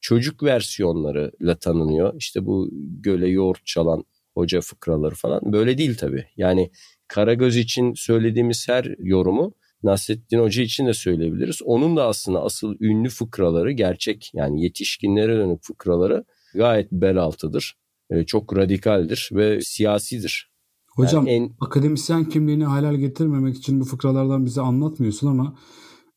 [0.00, 2.14] çocuk versiyonlarıyla tanınıyor.
[2.18, 2.68] İşte bu
[3.00, 5.52] göle yoğurt çalan hoca fıkraları falan.
[5.52, 6.24] Böyle değil tabii.
[6.36, 6.70] Yani
[7.08, 11.58] Karagöz için söylediğimiz her yorumu Nasrettin Hoca için de söyleyebiliriz.
[11.64, 17.76] Onun da aslında asıl ünlü fıkraları gerçek yani yetişkinlere dönük fıkraları gayet bel altıdır.
[18.10, 20.50] Ee, çok radikaldir ve siyasidir.
[20.96, 21.56] Hocam yani en...
[21.60, 25.58] akademisyen kimliğini halal getirmemek için bu fıkralardan bize anlatmıyorsun ama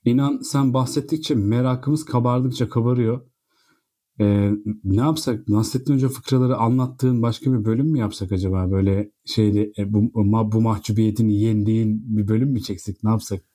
[0.06, 3.30] inan sen bahsettikçe merakımız kabardıkça kabarıyor.
[4.22, 4.52] Ee,
[4.84, 5.48] ne yapsak?
[5.48, 8.72] Nasrettin Hoca fıkraları anlattığın başka bir bölüm mü yapsak acaba?
[8.72, 10.12] Böyle şeyde e, bu,
[10.52, 13.04] bu mahcubiyetini yendiğin bir bölüm mü çeksek?
[13.04, 13.48] Ne yapsak?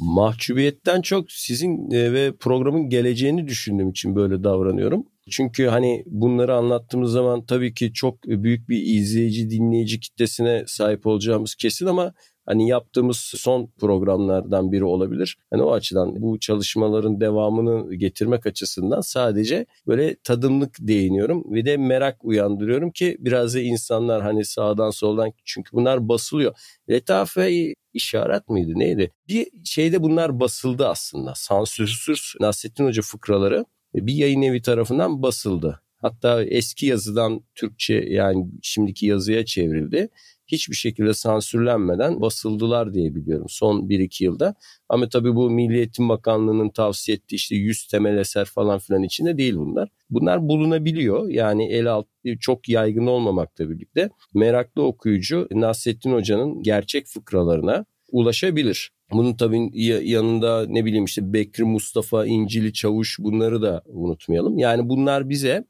[0.00, 5.06] Mahcubiyetten çok sizin e, ve programın geleceğini düşündüğüm için böyle davranıyorum.
[5.30, 11.54] Çünkü hani bunları anlattığımız zaman tabii ki çok büyük bir izleyici, dinleyici kitlesine sahip olacağımız
[11.54, 12.12] kesin ama
[12.46, 15.38] hani yaptığımız son programlardan biri olabilir.
[15.50, 22.24] Hani o açıdan bu çalışmaların devamını getirmek açısından sadece böyle tadımlık değiniyorum ve de merak
[22.24, 26.54] uyandırıyorum ki biraz da insanlar hani sağdan soldan çünkü bunlar basılıyor.
[26.90, 29.12] Letafe işaret miydi neydi?
[29.28, 31.32] Bir şeyde bunlar basıldı aslında.
[31.36, 35.82] Sansürsüz Nasrettin Hoca fıkraları bir yayın evi tarafından basıldı.
[35.96, 40.08] Hatta eski yazıdan Türkçe yani şimdiki yazıya çevrildi.
[40.52, 44.54] Hiçbir şekilde sansürlenmeden basıldılar diye biliyorum son 1-2 yılda.
[44.88, 49.38] Ama tabii bu Milli Eğitim Bakanlığı'nın tavsiye ettiği işte 100 temel eser falan filan içinde
[49.38, 49.88] değil bunlar.
[50.10, 51.28] Bunlar bulunabiliyor.
[51.28, 52.06] Yani el alt
[52.40, 58.90] çok yaygın olmamakla birlikte meraklı okuyucu Nasrettin Hoca'nın gerçek fıkralarına ulaşabilir.
[59.12, 59.70] Bunun tabii
[60.10, 64.58] yanında ne bileyim işte Bekri Mustafa, İncili Çavuş bunları da unutmayalım.
[64.58, 65.64] Yani bunlar bize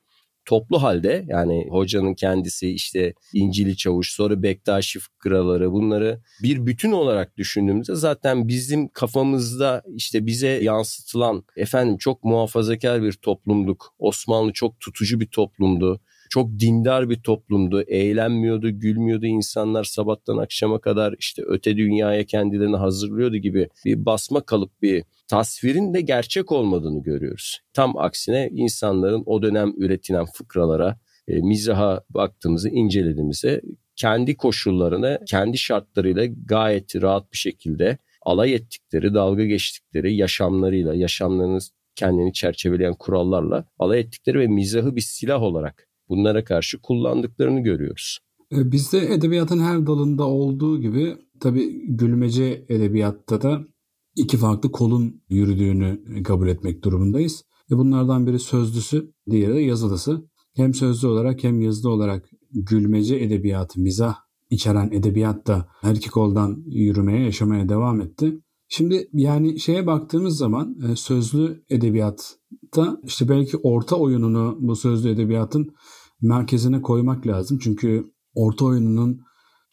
[0.45, 7.37] toplu halde yani hocanın kendisi işte İncili Çavuş sonra Bektaşi fıkraları bunları bir bütün olarak
[7.37, 13.95] düşündüğümüzde zaten bizim kafamızda işte bize yansıtılan efendim çok muhafazakar bir toplumduk.
[13.99, 16.01] Osmanlı çok tutucu bir toplumdu
[16.31, 17.83] çok dindar bir toplumdu.
[17.83, 19.27] Eğlenmiyordu, gülmüyordu.
[19.27, 25.95] insanlar sabahtan akşama kadar işte öte dünyaya kendilerini hazırlıyordu gibi bir basma kalıp bir tasvirin
[25.95, 27.61] de gerçek olmadığını görüyoruz.
[27.73, 33.61] Tam aksine insanların o dönem üretilen fıkralara, e, mizaha baktığımızı, incelediğimizde
[33.97, 41.59] kendi koşullarını, kendi şartlarıyla gayet rahat bir şekilde alay ettikleri, dalga geçtikleri yaşamlarıyla, yaşamlarını
[41.95, 48.19] kendini çerçeveleyen kurallarla alay ettikleri ve mizahı bir silah olarak bunlara karşı kullandıklarını görüyoruz.
[48.53, 53.65] E, bizde edebiyatın her dalında olduğu gibi tabii gülmece edebiyatta da
[54.17, 57.45] iki farklı kolun yürüdüğünü kabul etmek durumundayız.
[57.71, 60.31] Ve bunlardan biri sözlüsü, diğeri de yazılısı.
[60.57, 64.15] Hem sözlü olarak hem yazılı olarak gülmece edebiyatı, mizah
[64.51, 68.41] içeren edebiyat da her iki koldan yürümeye, yaşamaya devam etti.
[68.69, 75.75] Şimdi yani şeye baktığımız zaman e, sözlü edebiyatta işte belki orta oyununu bu sözlü edebiyatın
[76.23, 77.59] merkezine koymak lazım.
[77.63, 79.21] Çünkü orta oyununun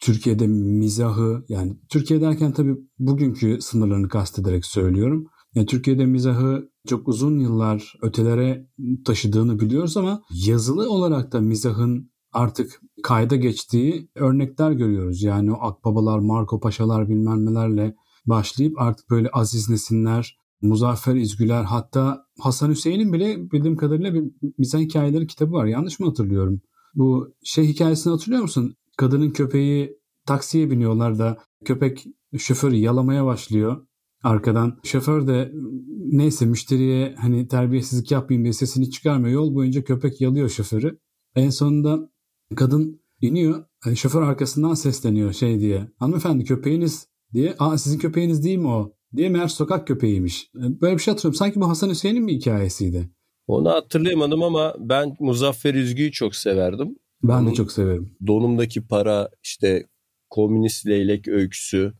[0.00, 5.26] Türkiye'de mizahı yani Türkiye derken tabii bugünkü sınırlarını kastederek söylüyorum.
[5.54, 8.68] Yani Türkiye'de mizahı çok uzun yıllar ötelere
[9.04, 15.22] taşıdığını biliyoruz ama yazılı olarak da mizahın artık kayda geçtiği örnekler görüyoruz.
[15.22, 17.94] Yani o akbabalar, Marco Paşalar bilmem nelerle
[18.26, 24.24] başlayıp artık böyle Aziz Nesinler, Muzaffer İzgüler hatta Hasan Hüseyin'in bile bildiğim kadarıyla bir
[24.58, 25.66] mizah hikayeleri kitabı var.
[25.66, 26.60] Yanlış mı hatırlıyorum?
[26.94, 28.74] Bu şey hikayesini hatırlıyor musun?
[28.98, 32.06] Kadının köpeği taksiye biniyorlar da köpek
[32.38, 33.86] şoförü yalamaya başlıyor
[34.22, 34.80] arkadan.
[34.84, 35.52] Şoför de
[35.96, 39.34] neyse müşteriye hani terbiyesizlik yapmayayım diye sesini çıkarmıyor.
[39.34, 40.98] Yol boyunca köpek yalıyor şoförü.
[41.36, 42.10] En sonunda
[42.56, 43.64] Kadın iniyor.
[43.86, 45.88] Yani şoför arkasından sesleniyor şey diye.
[45.98, 47.54] Hanımefendi köpeğiniz diye.
[47.58, 48.92] Aa sizin köpeğiniz değil mi o?
[49.16, 50.50] Diye meğer sokak köpeğiymiş.
[50.54, 51.38] Böyle bir şey hatırlıyorum.
[51.38, 53.10] Sanki bu Hasan Hüseyin'in bir hikayesiydi.
[53.46, 56.96] Onu hatırlayamadım ama ben Muzaffer Üzgü'yü çok severdim.
[57.22, 58.16] Ben Onun de çok severim.
[58.26, 59.86] Donumdaki para işte
[60.30, 61.92] komünist leylek öyküsü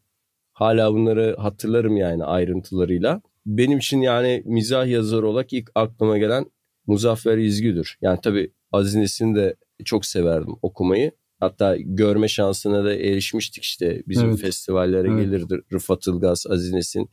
[0.53, 3.23] hala bunları hatırlarım yani ayrıntılarıyla.
[3.47, 6.47] Benim için yani mizah yazarı olarak ilk aklıma gelen
[6.87, 7.99] Muzaffer İzgü'dür.
[8.01, 11.13] Yani tabii Aziz Nesin'i de çok severdim okumayı.
[11.41, 14.41] Hatta görme şansına da erişmiştik işte bizim evet.
[14.41, 15.25] festivallere evet.
[15.25, 17.11] gelirdi Rıfat Ilgaz, Aziz Nesin.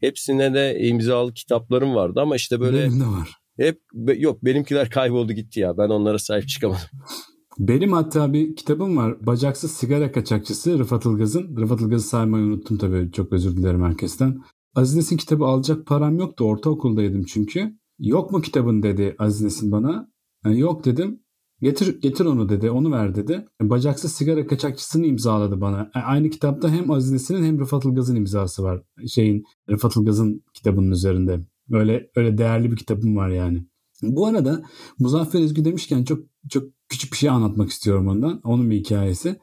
[0.00, 3.30] Hepsine de imzalı kitaplarım vardı ama işte böyle Benim de var.
[3.56, 3.80] Hep
[4.16, 5.78] yok benimkiler kayboldu gitti ya.
[5.78, 6.88] Ben onlara sahip çıkamadım.
[7.58, 9.26] Benim hatta bir kitabım var.
[9.26, 11.56] Bacaksız sigara kaçakçısı Rıfat Ilgaz'ın.
[11.56, 13.12] Rıfat Ilgaz'ı saymayı unuttum tabii.
[13.12, 14.42] Çok özür dilerim herkesten.
[14.74, 16.44] Aziz Nesin kitabı alacak param yoktu.
[16.44, 17.78] Ortaokuldaydım çünkü.
[17.98, 20.10] Yok mu kitabın dedi Aziz Nesin bana.
[20.44, 21.20] Yani yok dedim.
[21.62, 22.70] Getir getir onu dedi.
[22.70, 23.46] Onu ver dedi.
[23.62, 25.90] Bacaksız sigara kaçakçısını imzaladı bana.
[25.94, 28.82] E, aynı kitapta hem Aziz Nesin'in hem Rıfat Ilgaz'ın imzası var.
[29.08, 31.40] Şeyin Rıfat Ilgaz'ın kitabının üzerinde.
[31.72, 33.66] Öyle öyle değerli bir kitabım var yani.
[34.02, 34.62] Bu arada
[34.98, 36.18] Muzaffer Ezgü demişken çok
[36.50, 38.40] çok küçük bir şey anlatmak istiyorum ondan.
[38.44, 39.38] Onun bir hikayesi.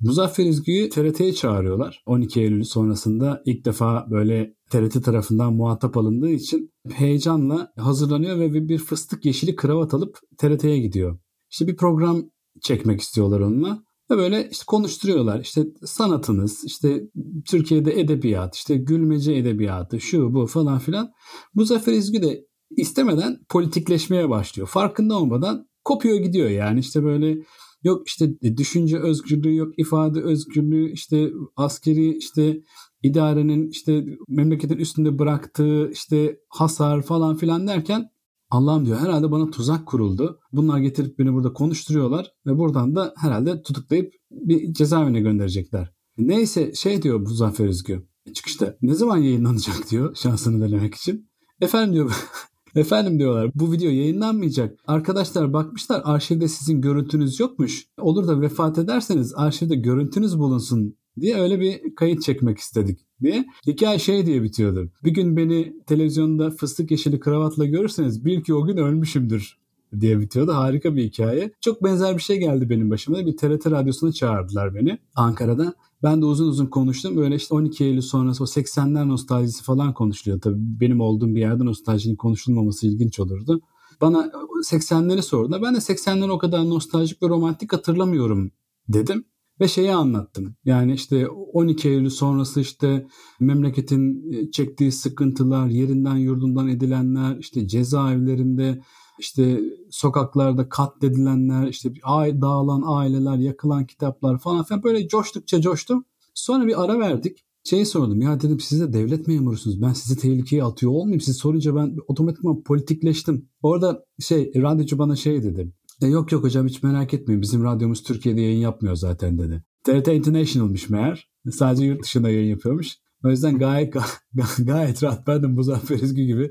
[0.00, 2.02] Muzaffer Ezgü'yü TRT'ye çağırıyorlar.
[2.06, 8.78] 12 Eylül sonrasında ilk defa böyle TRT tarafından muhatap alındığı için heyecanla hazırlanıyor ve bir
[8.78, 11.18] fıstık yeşili kravat alıp TRT'ye gidiyor.
[11.50, 12.22] İşte bir program
[12.62, 13.86] çekmek istiyorlar onunla.
[14.10, 15.40] Ve böyle işte konuşturuyorlar.
[15.40, 17.02] İşte sanatınız, işte
[17.46, 21.10] Türkiye'de edebiyat, işte gülmece edebiyatı, şu bu falan filan.
[21.54, 24.68] Muzaffer İzgü de istemeden politikleşmeye başlıyor.
[24.68, 27.38] Farkında olmadan kopuyor gidiyor yani işte böyle
[27.82, 32.60] yok işte düşünce özgürlüğü yok ifade özgürlüğü işte askeri işte
[33.02, 38.10] idarenin işte memleketin üstünde bıraktığı işte hasar falan filan derken
[38.50, 40.40] Allah'ım diyor herhalde bana tuzak kuruldu.
[40.52, 45.92] Bunlar getirip beni burada konuşturuyorlar ve buradan da herhalde tutuklayıp bir cezaevine gönderecekler.
[46.18, 51.30] Neyse şey diyor bu Zafer Üzgü çıkışta ne zaman yayınlanacak diyor şansını denemek için.
[51.60, 52.28] Efendim diyor
[52.76, 54.78] Efendim diyorlar bu video yayınlanmayacak.
[54.86, 57.86] Arkadaşlar bakmışlar arşivde sizin görüntünüz yokmuş.
[58.00, 63.46] Olur da vefat ederseniz arşivde görüntünüz bulunsun diye öyle bir kayıt çekmek istedik diye.
[63.66, 64.90] Hikaye şey diye bitiyordu.
[65.04, 69.58] Bir gün beni televizyonda fıstık yeşili kravatla görürseniz bil ki o gün ölmüşümdür
[70.00, 70.54] diye bitiyordu.
[70.54, 71.50] Harika bir hikaye.
[71.60, 73.26] Çok benzer bir şey geldi benim başıma.
[73.26, 75.74] Bir TRT radyosuna çağırdılar beni Ankara'da.
[76.02, 77.16] Ben de uzun uzun konuştum.
[77.16, 80.40] Böyle işte 12 Eylül sonrası o 80'ler nostaljisi falan konuşuluyor.
[80.40, 83.60] Tabii benim olduğum bir yerde nostaljinin konuşulmaması ilginç olurdu.
[84.00, 84.30] Bana
[84.70, 85.62] 80'leri sordular.
[85.62, 88.50] Ben de 80'leri o kadar nostaljik ve romantik hatırlamıyorum
[88.88, 89.24] dedim.
[89.60, 90.56] Ve şeyi anlattım.
[90.64, 93.06] Yani işte 12 Eylül sonrası işte
[93.40, 98.82] memleketin çektiği sıkıntılar, yerinden yurdundan edilenler, işte cezaevlerinde,
[99.18, 101.92] işte sokaklarda katledilenler, işte
[102.40, 106.04] dağılan aileler, yakılan kitaplar falan filan böyle coştukça coştum.
[106.34, 107.46] Sonra bir ara verdik.
[107.64, 109.82] Şeyi sordum ya dedim siz de devlet memurusunuz.
[109.82, 111.20] Ben sizi tehlikeye atıyor olmayayım.
[111.20, 113.48] Siz sorunca ben otomatikman politikleştim.
[113.62, 115.72] Orada şey radyocu bana şey dedi.
[116.02, 119.64] E yok yok hocam hiç merak etmeyin bizim radyomuz Türkiye'de yayın yapmıyor zaten dedi.
[119.84, 121.30] TRT International'mış meğer.
[121.50, 122.96] Sadece yurt dışında yayın yapıyormuş.
[123.24, 123.94] O yüzden gayet
[124.58, 126.50] gayet rahat ben de Muzaffer Ezgü gibi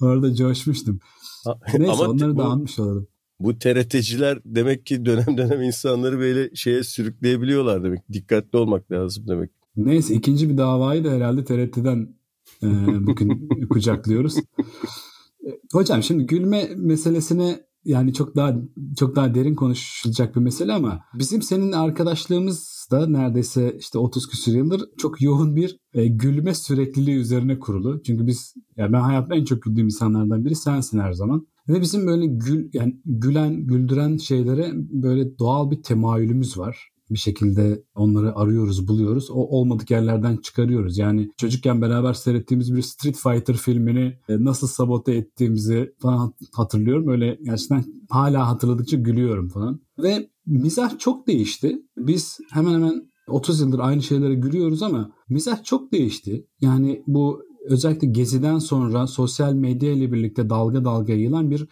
[0.00, 1.00] orada coşmuştum.
[1.78, 3.08] Neyse Ama onları bu, da anmış olalım.
[3.40, 8.12] Bu TRT'ciler demek ki dönem dönem insanları böyle şeye sürükleyebiliyorlar demek.
[8.12, 9.50] Dikkatli olmak lazım demek.
[9.76, 12.14] Neyse ikinci bir davayı da herhalde TRT'den
[12.62, 12.66] e,
[13.06, 14.36] bugün kucaklıyoruz.
[15.46, 18.56] E, hocam şimdi gülme meselesine yani çok daha
[18.98, 24.52] çok daha derin konuşulacak bir mesele ama bizim senin arkadaşlığımız da neredeyse işte 30 küsur
[24.52, 28.02] yıldır çok yoğun bir e, gülme sürekliliği üzerine kurulu.
[28.02, 31.46] Çünkü biz yani ben hayatta en çok güldüğüm insanlardan biri sensin her zaman.
[31.68, 37.82] Ve bizim böyle gül yani gülen, güldüren şeylere böyle doğal bir temayülümüz var bir şekilde
[37.94, 39.30] onları arıyoruz, buluyoruz.
[39.30, 40.98] O olmadık yerlerden çıkarıyoruz.
[40.98, 47.08] Yani çocukken beraber seyrettiğimiz bir Street Fighter filmini e, nasıl sabote ettiğimizi falan hatırlıyorum.
[47.08, 49.80] Öyle gerçekten hala hatırladıkça gülüyorum falan.
[49.98, 51.82] Ve mizah çok değişti.
[51.96, 56.46] Biz hemen hemen 30 yıldır aynı şeylere gülüyoruz ama mizah çok değişti.
[56.60, 61.68] Yani bu özellikle Gezi'den sonra sosyal medya ile birlikte dalga dalga yayılan bir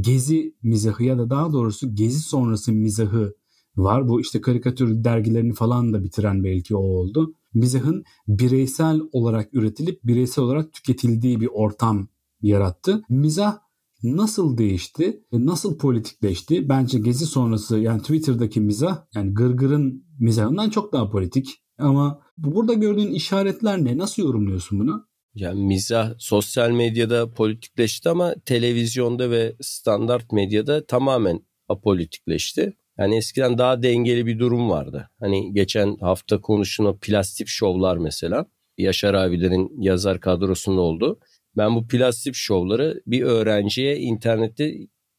[0.00, 3.34] Gezi mizahı ya da daha doğrusu Gezi sonrası mizahı
[3.76, 4.08] var.
[4.08, 7.34] Bu işte karikatür dergilerini falan da bitiren belki o oldu.
[7.54, 12.08] Mizahın bireysel olarak üretilip bireysel olarak tüketildiği bir ortam
[12.42, 13.02] yarattı.
[13.08, 13.58] Mizah
[14.02, 15.24] nasıl değişti?
[15.32, 16.68] Nasıl politikleşti?
[16.68, 21.62] Bence gezi sonrası yani Twitter'daki mizah yani gırgırın mizahından çok daha politik.
[21.78, 23.98] Ama burada gördüğün işaretler ne?
[23.98, 25.06] Nasıl yorumluyorsun bunu?
[25.34, 32.76] Yani mizah sosyal medyada politikleşti ama televizyonda ve standart medyada tamamen apolitikleşti.
[32.98, 35.10] Yani eskiden daha dengeli bir durum vardı.
[35.20, 38.46] Hani geçen hafta konuşulan plastik şovlar mesela.
[38.78, 41.18] Yaşar abilerin yazar kadrosunda oldu.
[41.56, 44.74] Ben bu plastik şovları bir öğrenciye internette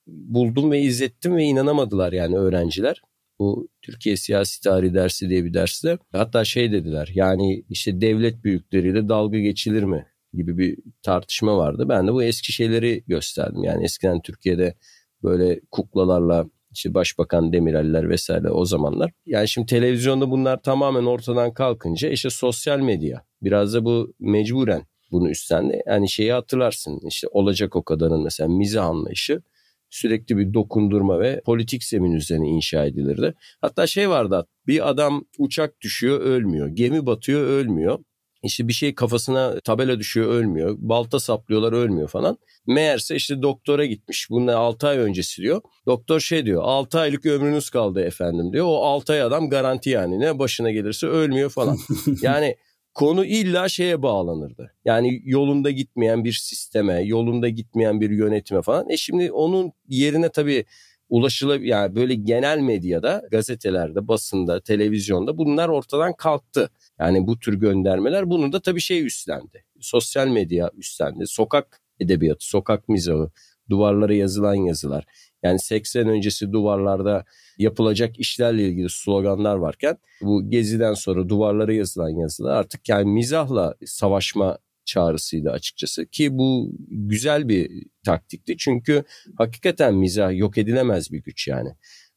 [0.08, 3.02] buldum ve izlettim ve inanamadılar yani öğrenciler.
[3.40, 5.98] Bu Türkiye Siyasi Tarihi dersi diye bir derste.
[6.12, 11.86] Hatta şey dediler yani işte devlet büyükleriyle dalga geçilir mi gibi bir tartışma vardı.
[11.90, 13.64] Ben de bu eski şeyleri gösterdim.
[13.64, 14.76] Yani eskiden Türkiye'de
[15.24, 19.12] böyle kuklalarla işte Başbakan Demirel'ler vesaire o zamanlar.
[19.26, 25.30] Yani şimdi televizyonda bunlar tamamen ortadan kalkınca işte sosyal medya biraz da bu mecburen bunu
[25.30, 25.82] üstlendi.
[25.88, 29.42] Yani şeyi hatırlarsın işte olacak o kadarın mesela mizah anlayışı
[29.90, 33.34] sürekli bir dokundurma ve politik zemin üzerine inşa edilirdi.
[33.62, 38.00] Hatta şey vardı bir adam uçak düşüyor ölmüyor, gemi batıyor ölmüyor.
[38.48, 40.76] İşte bir şey kafasına tabela düşüyor ölmüyor.
[40.80, 42.38] Balta saplıyorlar ölmüyor falan.
[42.68, 44.28] Meğerse işte doktora gitmiş.
[44.30, 45.62] Bunlar 6 ay öncesi diyor.
[45.86, 48.66] Doktor şey diyor 6 aylık ömrünüz kaldı efendim diyor.
[48.66, 51.78] O 6 ay adam garanti yani ne başına gelirse ölmüyor falan.
[52.22, 52.56] yani
[52.94, 54.74] konu illa şeye bağlanırdı.
[54.86, 58.90] Yani yolunda gitmeyen bir sisteme, yolunda gitmeyen bir yönetime falan.
[58.90, 60.66] E şimdi onun yerine tabii
[61.10, 66.70] ulaşılabilir yani böyle genel medyada, gazetelerde, basında, televizyonda bunlar ortadan kalktı.
[67.00, 69.66] Yani bu tür göndermeler bunu da tabii şey üstlendi.
[69.80, 71.28] Sosyal medya üstlendi.
[71.28, 73.32] Sokak edebiyatı, sokak mizahı,
[73.70, 75.06] duvarlara yazılan yazılar.
[75.44, 77.26] Yani 80 öncesi duvarlarda
[77.58, 84.58] yapılacak işlerle ilgili sloganlar varken bu geziden sonra duvarlara yazılan yazılar artık yani mizahla savaşma
[84.88, 89.04] çağrısıydı açıkçası ki bu güzel bir taktikti çünkü
[89.38, 91.70] hakikaten mizah yok edilemez bir güç yani.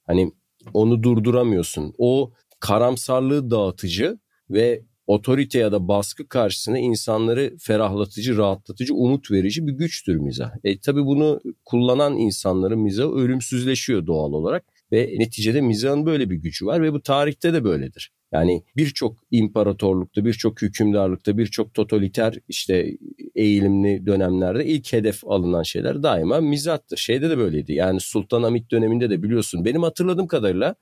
[0.07, 0.33] Hani
[0.75, 1.95] onu durduramıyorsun.
[1.99, 4.19] O karamsarlığı dağıtıcı
[4.51, 10.51] ve otorite ya da baskı karşısında insanları ferahlatıcı, rahatlatıcı, umut verici bir güçtür mizah.
[10.65, 16.67] E tabi bunu kullanan insanların mizahı ölümsüzleşiyor doğal olarak ve neticede mizahın böyle bir gücü
[16.67, 18.13] var ve bu tarihte de böyledir.
[18.33, 22.97] Yani birçok imparatorlukta, birçok hükümdarlıkta, birçok totaliter işte
[23.35, 26.97] eğilimli dönemlerde ilk hedef alınan şeyler daima mizattır.
[26.97, 27.73] Şeyde de böyleydi.
[27.73, 30.75] Yani Sultan Hamit döneminde de biliyorsun benim hatırladığım kadarıyla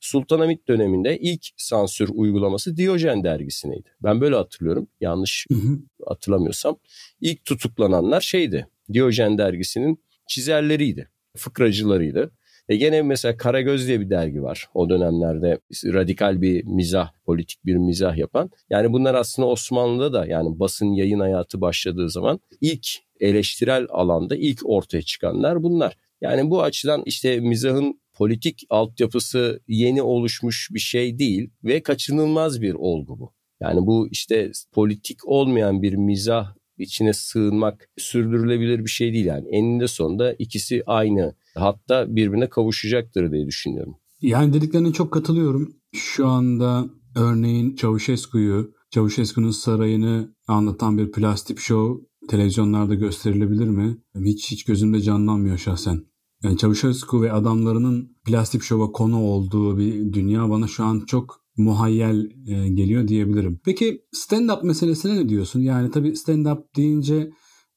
[0.00, 3.88] Sultanahmet döneminde ilk sansür uygulaması Diyojen dergisineydi.
[4.02, 4.88] Ben böyle hatırlıyorum.
[5.00, 5.78] Yanlış hı hı.
[6.06, 6.76] hatırlamıyorsam.
[7.20, 8.66] İlk tutuklananlar şeydi.
[8.92, 11.08] Diyojen dergisinin çizerleriydi.
[11.36, 12.30] Fıkracılarıydı.
[12.68, 14.66] E gene mesela Karagöz diye bir dergi var.
[14.74, 18.50] O dönemlerde radikal bir mizah, politik bir mizah yapan.
[18.70, 22.86] Yani bunlar aslında Osmanlı'da da yani basın yayın hayatı başladığı zaman ilk
[23.20, 25.96] eleştirel alanda ilk ortaya çıkanlar bunlar.
[26.20, 32.74] Yani bu açıdan işte mizahın politik altyapısı yeni oluşmuş bir şey değil ve kaçınılmaz bir
[32.74, 33.32] olgu bu.
[33.60, 39.48] Yani bu işte politik olmayan bir mizah içine sığınmak sürdürülebilir bir şey değil yani.
[39.48, 43.94] Eninde sonunda ikisi aynı hatta birbirine kavuşacaktır diye düşünüyorum.
[44.22, 45.76] Yani dediklerine çok katılıyorum.
[45.94, 46.84] Şu anda
[47.16, 53.96] örneğin Çavuşescu'yu, Çavuşescu'nun sarayını anlatan bir plastik show televizyonlarda gösterilebilir mi?
[54.24, 56.00] Hiç hiç gözümde canlanmıyor şahsen.
[56.42, 62.30] Yani Çavuşescu ve adamlarının plastik şova konu olduğu bir dünya bana şu an çok muhayyel
[62.46, 63.60] e, geliyor diyebilirim.
[63.64, 65.60] Peki stand-up meselesine ne diyorsun?
[65.60, 67.30] Yani tabii stand-up deyince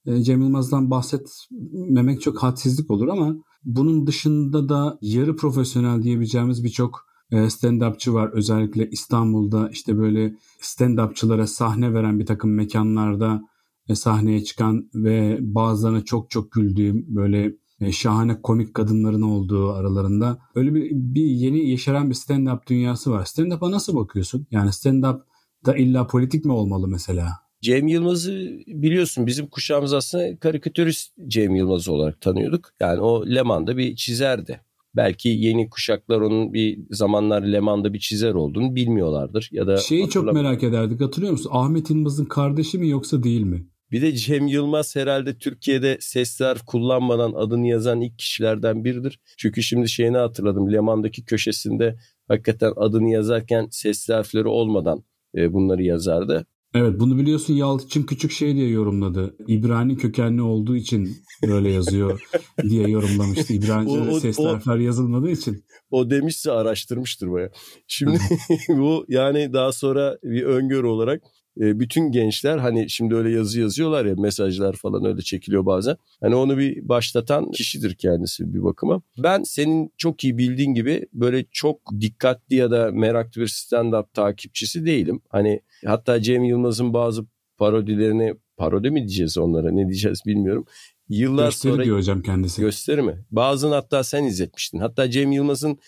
[0.05, 7.05] e, Cem Yılmaz'dan bahsetmemek çok hadsizlik olur ama bunun dışında da yarı profesyonel diyebileceğimiz birçok
[7.31, 8.29] e, stand-upçı var.
[8.33, 13.41] Özellikle İstanbul'da işte böyle stand-upçılara sahne veren bir takım mekanlarda
[13.89, 17.55] e, sahneye çıkan ve bazılarına çok çok güldüğüm böyle
[17.91, 23.25] şahane komik kadınların olduğu aralarında öyle bir, bir yeni yeşeren bir stand-up dünyası var.
[23.25, 24.47] Stand-up'a nasıl bakıyorsun?
[24.51, 25.21] Yani stand-up
[25.65, 27.29] da illa politik mi olmalı mesela?
[27.61, 32.69] Cem Yılmaz'ı biliyorsun bizim kuşağımız aslında karikatürist Cem Yılmaz olarak tanıyorduk.
[32.79, 34.61] Yani o Leman'da bir çizerdi.
[34.95, 39.49] Belki yeni kuşaklar onun bir zamanlar Leman'da bir çizer olduğunu bilmiyorlardır.
[39.51, 41.49] ya da Şeyi çok merak ederdik hatırlıyor musun?
[41.53, 43.67] Ahmet Yılmaz'ın kardeşi mi yoksa değil mi?
[43.91, 49.19] Bir de Cem Yılmaz herhalde Türkiye'de sesli harf kullanmadan adını yazan ilk kişilerden biridir.
[49.37, 50.73] Çünkü şimdi şeyini hatırladım.
[50.73, 51.95] Leman'daki köşesinde
[52.27, 55.03] hakikaten adını yazarken sesli harfleri olmadan
[55.35, 56.45] e, bunları yazardı.
[56.73, 59.35] Evet bunu biliyorsun Yalçın Küçük şey diye yorumladı.
[59.47, 61.17] İbrani kökenli olduğu için
[61.47, 62.21] böyle yazıyor
[62.69, 63.53] diye yorumlamıştı.
[63.53, 65.63] İbranice sesli harfler yazılmadığı için.
[65.91, 67.51] O demişse araştırmıştır baya.
[67.87, 68.19] Şimdi
[68.69, 71.21] bu yani daha sonra bir öngörü olarak
[71.57, 75.97] bütün gençler hani şimdi öyle yazı yazıyorlar ya mesajlar falan öyle çekiliyor bazen.
[76.21, 79.01] Hani onu bir başlatan kişidir kendisi bir bakıma.
[79.17, 84.85] Ben senin çok iyi bildiğin gibi böyle çok dikkatli ya da meraklı bir stand-up takipçisi
[84.85, 85.21] değilim.
[85.29, 87.25] Hani hatta Cem Yılmaz'ın bazı
[87.57, 90.65] parodilerini parodi mi diyeceğiz onlara ne diyeceğiz bilmiyorum.
[91.09, 92.61] Yıllar gösteri sonra diyor hocam kendisi.
[92.61, 93.25] Gösteri mi?
[93.31, 94.79] Bazını hatta sen izletmiştin.
[94.79, 95.79] Hatta Cem Yılmaz'ın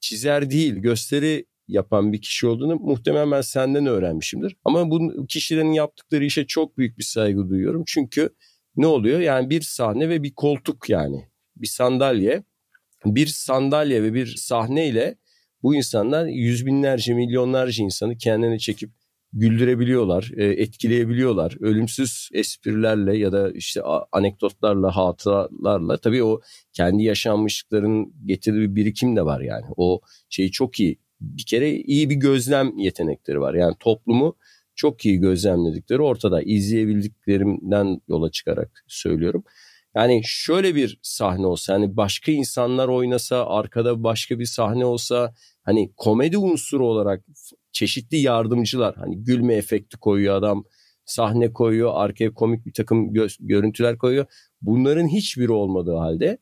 [0.00, 4.56] çizer değil gösteri yapan bir kişi olduğunu muhtemelen ben senden öğrenmişimdir.
[4.64, 7.84] Ama bu kişilerin yaptıkları işe çok büyük bir saygı duyuyorum.
[7.86, 8.30] Çünkü
[8.76, 9.20] ne oluyor?
[9.20, 11.28] Yani bir sahne ve bir koltuk yani.
[11.56, 12.42] Bir sandalye.
[13.06, 15.16] Bir sandalye ve bir sahneyle
[15.62, 18.90] bu insanlar yüz binlerce, milyonlarca insanı kendine çekip
[19.32, 21.56] güldürebiliyorlar, e, etkileyebiliyorlar.
[21.60, 26.40] Ölümsüz esprilerle ya da işte anekdotlarla, hatıralarla tabii o
[26.72, 29.66] kendi yaşanmışlıkların getirdiği bir birikim de var yani.
[29.76, 30.98] O şeyi çok iyi.
[31.20, 33.54] Bir kere iyi bir gözlem yetenekleri var.
[33.54, 34.36] Yani toplumu
[34.74, 36.42] çok iyi gözlemledikleri ortada.
[36.42, 39.44] İzleyebildiklerimden yola çıkarak söylüyorum.
[39.94, 45.92] Yani şöyle bir sahne olsa hani başka insanlar oynasa arkada başka bir sahne olsa hani
[45.96, 47.24] komedi unsuru olarak
[47.72, 50.64] çeşitli yardımcılar hani gülme efekti koyuyor adam
[51.04, 54.26] sahne koyuyor arkaya komik bir takım gö- görüntüler koyuyor.
[54.62, 56.38] Bunların hiçbiri olmadığı halde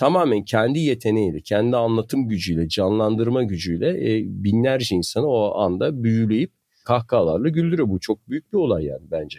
[0.00, 6.52] tamamen kendi yeteneğiyle, kendi anlatım gücüyle, canlandırma gücüyle e, binlerce insanı o anda büyüleyip
[6.84, 7.88] kahkahalarla güldürüyor.
[7.88, 9.38] Bu çok büyük bir olay yani bence.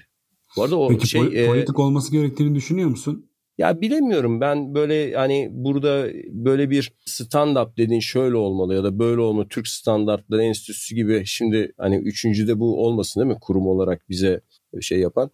[0.57, 3.29] Bu arada o Peki şey po- politik e, olması gerektiğini düşünüyor musun?
[3.57, 9.21] Ya bilemiyorum ben böyle hani burada böyle bir stand-up dediğin şöyle olmalı ya da böyle
[9.21, 9.47] olmalı.
[9.49, 14.41] Türk Standartları Enstitüsü gibi şimdi hani üçüncüde bu olmasın değil mi kurum olarak bize
[14.81, 15.31] şey yapan.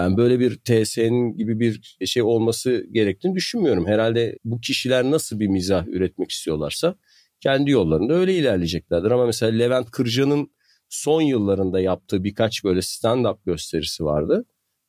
[0.00, 3.86] Yani böyle bir TS'nin gibi bir şey olması gerektiğini düşünmüyorum.
[3.86, 6.94] Herhalde bu kişiler nasıl bir mizah üretmek istiyorlarsa
[7.40, 9.10] kendi yollarında öyle ilerleyeceklerdir.
[9.10, 10.50] Ama mesela Levent Kırca'nın
[10.88, 14.44] son yıllarında yaptığı birkaç böyle stand-up gösterisi vardı.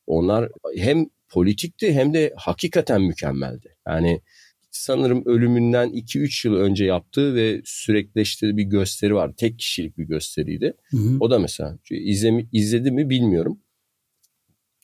[0.07, 3.75] Onlar hem politikti hem de hakikaten mükemmeldi.
[3.87, 4.21] Yani
[4.71, 9.31] sanırım ölümünden 2-3 yıl önce yaptığı ve sürekleştirdiği bir gösteri var.
[9.37, 10.73] Tek kişilik bir gösteriydi.
[10.91, 11.17] Hı hı.
[11.19, 13.59] O da mesela izlemi, izledi mi bilmiyorum.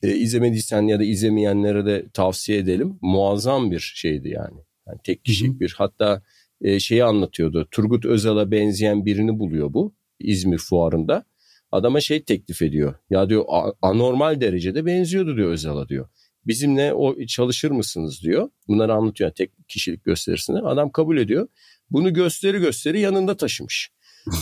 [0.03, 2.99] E, izlemediysen ya da izlemeyenlere de tavsiye edelim.
[3.01, 4.59] Muazzam bir şeydi yani.
[4.87, 6.21] yani tek kişilik bir hatta
[6.61, 7.67] e, şeyi anlatıyordu.
[7.71, 11.25] Turgut Özal'a benzeyen birini buluyor bu İzmir fuarında.
[11.71, 12.95] Adama şey teklif ediyor.
[13.09, 13.45] Ya diyor
[13.81, 16.09] anormal derecede benziyordu diyor Özal'a diyor
[16.47, 18.49] bizimle o çalışır mısınız diyor.
[18.67, 20.59] Bunları anlatıyor yani tek kişilik gösterisini.
[20.59, 21.47] Adam kabul ediyor.
[21.89, 23.89] Bunu gösteri gösteri yanında taşımış.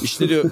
[0.03, 0.43] İşte diyor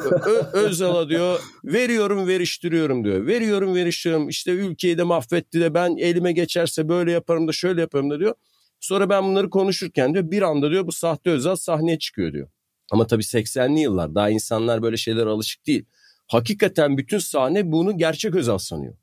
[0.53, 3.27] Özal'a diyor veriyorum veriştiriyorum diyor.
[3.27, 8.09] Veriyorum veriştiriyorum işte ülkeyi de mahvetti de ben elime geçerse böyle yaparım da şöyle yaparım
[8.09, 8.35] da diyor.
[8.79, 12.49] Sonra ben bunları konuşurken diyor bir anda diyor bu sahte Özal sahneye çıkıyor diyor.
[12.91, 15.85] Ama tabii 80'li yıllar daha insanlar böyle şeyler alışık değil.
[16.27, 18.93] Hakikaten bütün sahne bunu gerçek Özal sanıyor.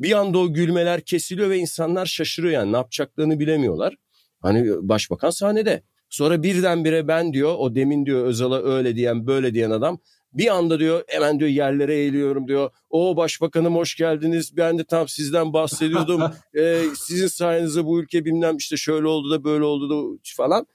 [0.00, 3.96] Bir anda o gülmeler kesiliyor ve insanlar şaşırıyor yani ne yapacaklarını bilemiyorlar.
[4.40, 5.82] Hani başbakan sahnede.
[6.14, 9.98] Sonra birdenbire ben diyor o demin diyor Özal'a öyle diyen böyle diyen adam
[10.32, 12.70] bir anda diyor hemen diyor yerlere eğiliyorum diyor.
[12.90, 14.56] O başbakanım hoş geldiniz.
[14.56, 16.22] Ben de tam sizden bahsediyordum.
[16.58, 20.66] ee, sizin sayenizde bu ülke bilmem işte şöyle oldu da böyle oldu da falan.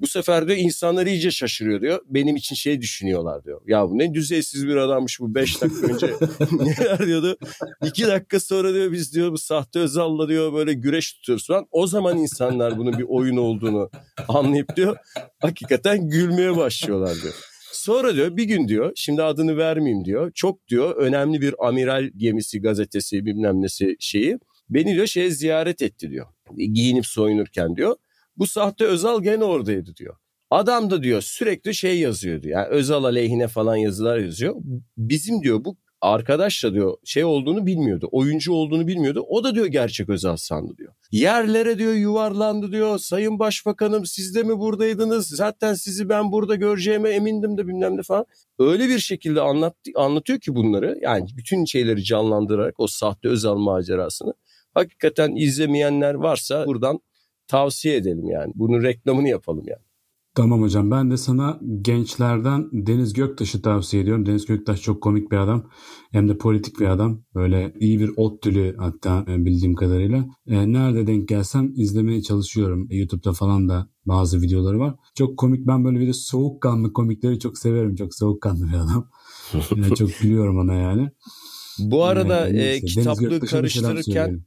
[0.00, 2.00] Bu sefer de insanlar iyice şaşırıyor diyor.
[2.06, 3.60] Benim için şey düşünüyorlar diyor.
[3.66, 6.06] Ya ne düzeysiz bir adammış bu beş dakika önce.
[6.52, 7.36] Neler diyordu.
[7.84, 11.66] İki dakika sonra diyor biz diyor bu sahte Özal'la diyor böyle güreş tutuyoruz falan.
[11.70, 13.90] O zaman insanlar bunun bir oyun olduğunu
[14.28, 14.96] anlayıp diyor.
[15.38, 17.34] Hakikaten gülmeye başlıyorlar diyor.
[17.72, 20.32] Sonra diyor bir gün diyor şimdi adını vermeyeyim diyor.
[20.34, 24.38] Çok diyor önemli bir amiral gemisi gazetesi bilmem nesi şeyi.
[24.70, 26.26] Beni diyor şeye ziyaret etti diyor.
[26.56, 27.96] Giyinip soyunurken diyor.
[28.36, 30.16] Bu sahte Özal gene oradaydı diyor.
[30.50, 32.48] Adam da diyor sürekli şey yazıyordu.
[32.48, 34.56] Yani Özal aleyhine falan yazılar yazıyor.
[34.96, 38.08] Bizim diyor bu arkadaş da diyor şey olduğunu bilmiyordu.
[38.12, 39.24] Oyuncu olduğunu bilmiyordu.
[39.28, 40.92] O da diyor gerçek Özal sandı diyor.
[41.12, 42.98] Yerlere diyor yuvarlandı diyor.
[42.98, 45.28] Sayın Başbakanım siz de mi buradaydınız?
[45.28, 48.26] Zaten sizi ben burada göreceğime emindim de bilmem ne falan.
[48.58, 50.98] Öyle bir şekilde anlat, anlatıyor ki bunları.
[51.02, 54.34] Yani bütün şeyleri canlandırarak o sahte Özal macerasını.
[54.74, 57.00] Hakikaten izlemeyenler varsa buradan
[57.48, 58.52] tavsiye edelim yani.
[58.54, 59.86] Bunun reklamını yapalım yani.
[60.36, 64.26] Tamam hocam ben de sana gençlerden Deniz Göktaş'ı tavsiye ediyorum.
[64.26, 65.70] Deniz Göktaş çok komik bir adam
[66.12, 67.22] hem de politik bir adam.
[67.34, 70.24] Böyle iyi bir ot dili hatta e, bildiğim kadarıyla.
[70.46, 72.88] E, nerede denk gelsem izlemeye çalışıyorum.
[72.90, 74.94] E, YouTube'da falan da bazı videoları var.
[75.14, 77.94] Çok komik ben böyle bir de soğukkanlı komikleri çok severim.
[77.94, 79.10] Çok soğukkanlı bir adam.
[79.94, 81.10] çok biliyorum ona yani.
[81.78, 84.44] Bu arada e, e, kitaplığı karıştırırken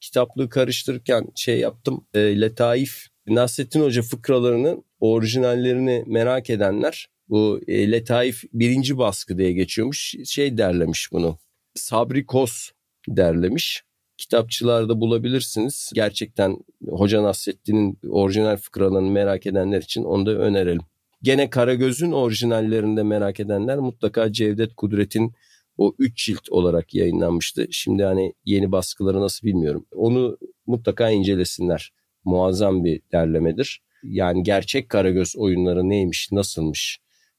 [0.00, 2.06] kitaplığı karıştırırken şey yaptım.
[2.14, 10.14] E, Letaif Nasrettin Hoca fıkralarının orijinallerini merak edenler bu e, Letaif birinci baskı diye geçiyormuş.
[10.24, 11.38] Şey derlemiş bunu.
[11.74, 12.70] Sabri Kos
[13.08, 13.82] derlemiş.
[14.16, 15.90] Kitapçılarda bulabilirsiniz.
[15.94, 16.56] Gerçekten
[16.88, 20.82] Hoca Nasrettin'in orijinal fıkralarını merak edenler için onu da önerelim.
[21.22, 25.32] Gene Karagöz'ün orijinallerinde merak edenler mutlaka Cevdet Kudret'in
[25.78, 27.66] o 3 cilt olarak yayınlanmıştı.
[27.70, 29.86] Şimdi hani yeni baskıları nasıl bilmiyorum.
[29.92, 31.92] Onu mutlaka incelesinler.
[32.24, 33.82] Muazzam bir derlemedir.
[34.02, 36.98] Yani gerçek Karagöz oyunları neymiş, nasılmış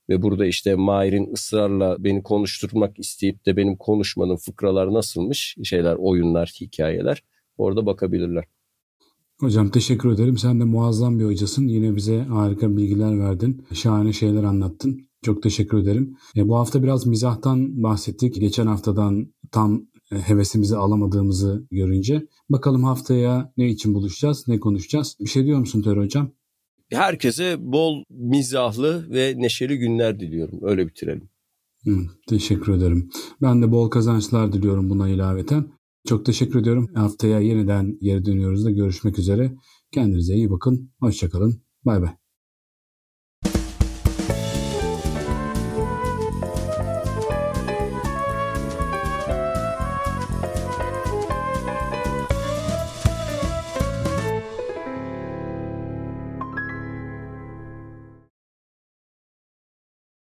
[0.10, 6.54] ve burada işte Mahir'in ısrarla beni konuşturmak isteyip de benim konuşmanın fıkralar nasılmış şeyler, oyunlar,
[6.62, 7.24] hikayeler
[7.58, 8.44] orada bakabilirler.
[9.40, 10.38] Hocam teşekkür ederim.
[10.38, 11.68] Sen de muazzam bir hocasın.
[11.68, 13.66] Yine bize harika bilgiler verdin.
[13.74, 15.09] Şahane şeyler anlattın.
[15.26, 16.18] Çok teşekkür ederim.
[16.36, 18.36] E, bu hafta biraz mizahtan bahsettik.
[18.36, 22.28] Geçen haftadan tam e, hevesimizi alamadığımızı görünce.
[22.50, 25.18] Bakalım haftaya ne için buluşacağız, ne konuşacağız?
[25.20, 26.32] Bir şey diyor musun Töre Hocam?
[26.92, 30.60] Herkese bol mizahlı ve neşeli günler diliyorum.
[30.62, 31.30] Öyle bitirelim.
[31.84, 31.98] Hı,
[32.28, 33.10] teşekkür ederim.
[33.42, 35.72] Ben de bol kazançlar diliyorum buna ilaveten.
[36.08, 36.88] Çok teşekkür ediyorum.
[36.96, 39.52] Haftaya yeniden geri dönüyoruz da görüşmek üzere.
[39.92, 40.92] Kendinize iyi bakın.
[41.00, 41.62] Hoşçakalın.
[41.86, 42.19] Bay bay.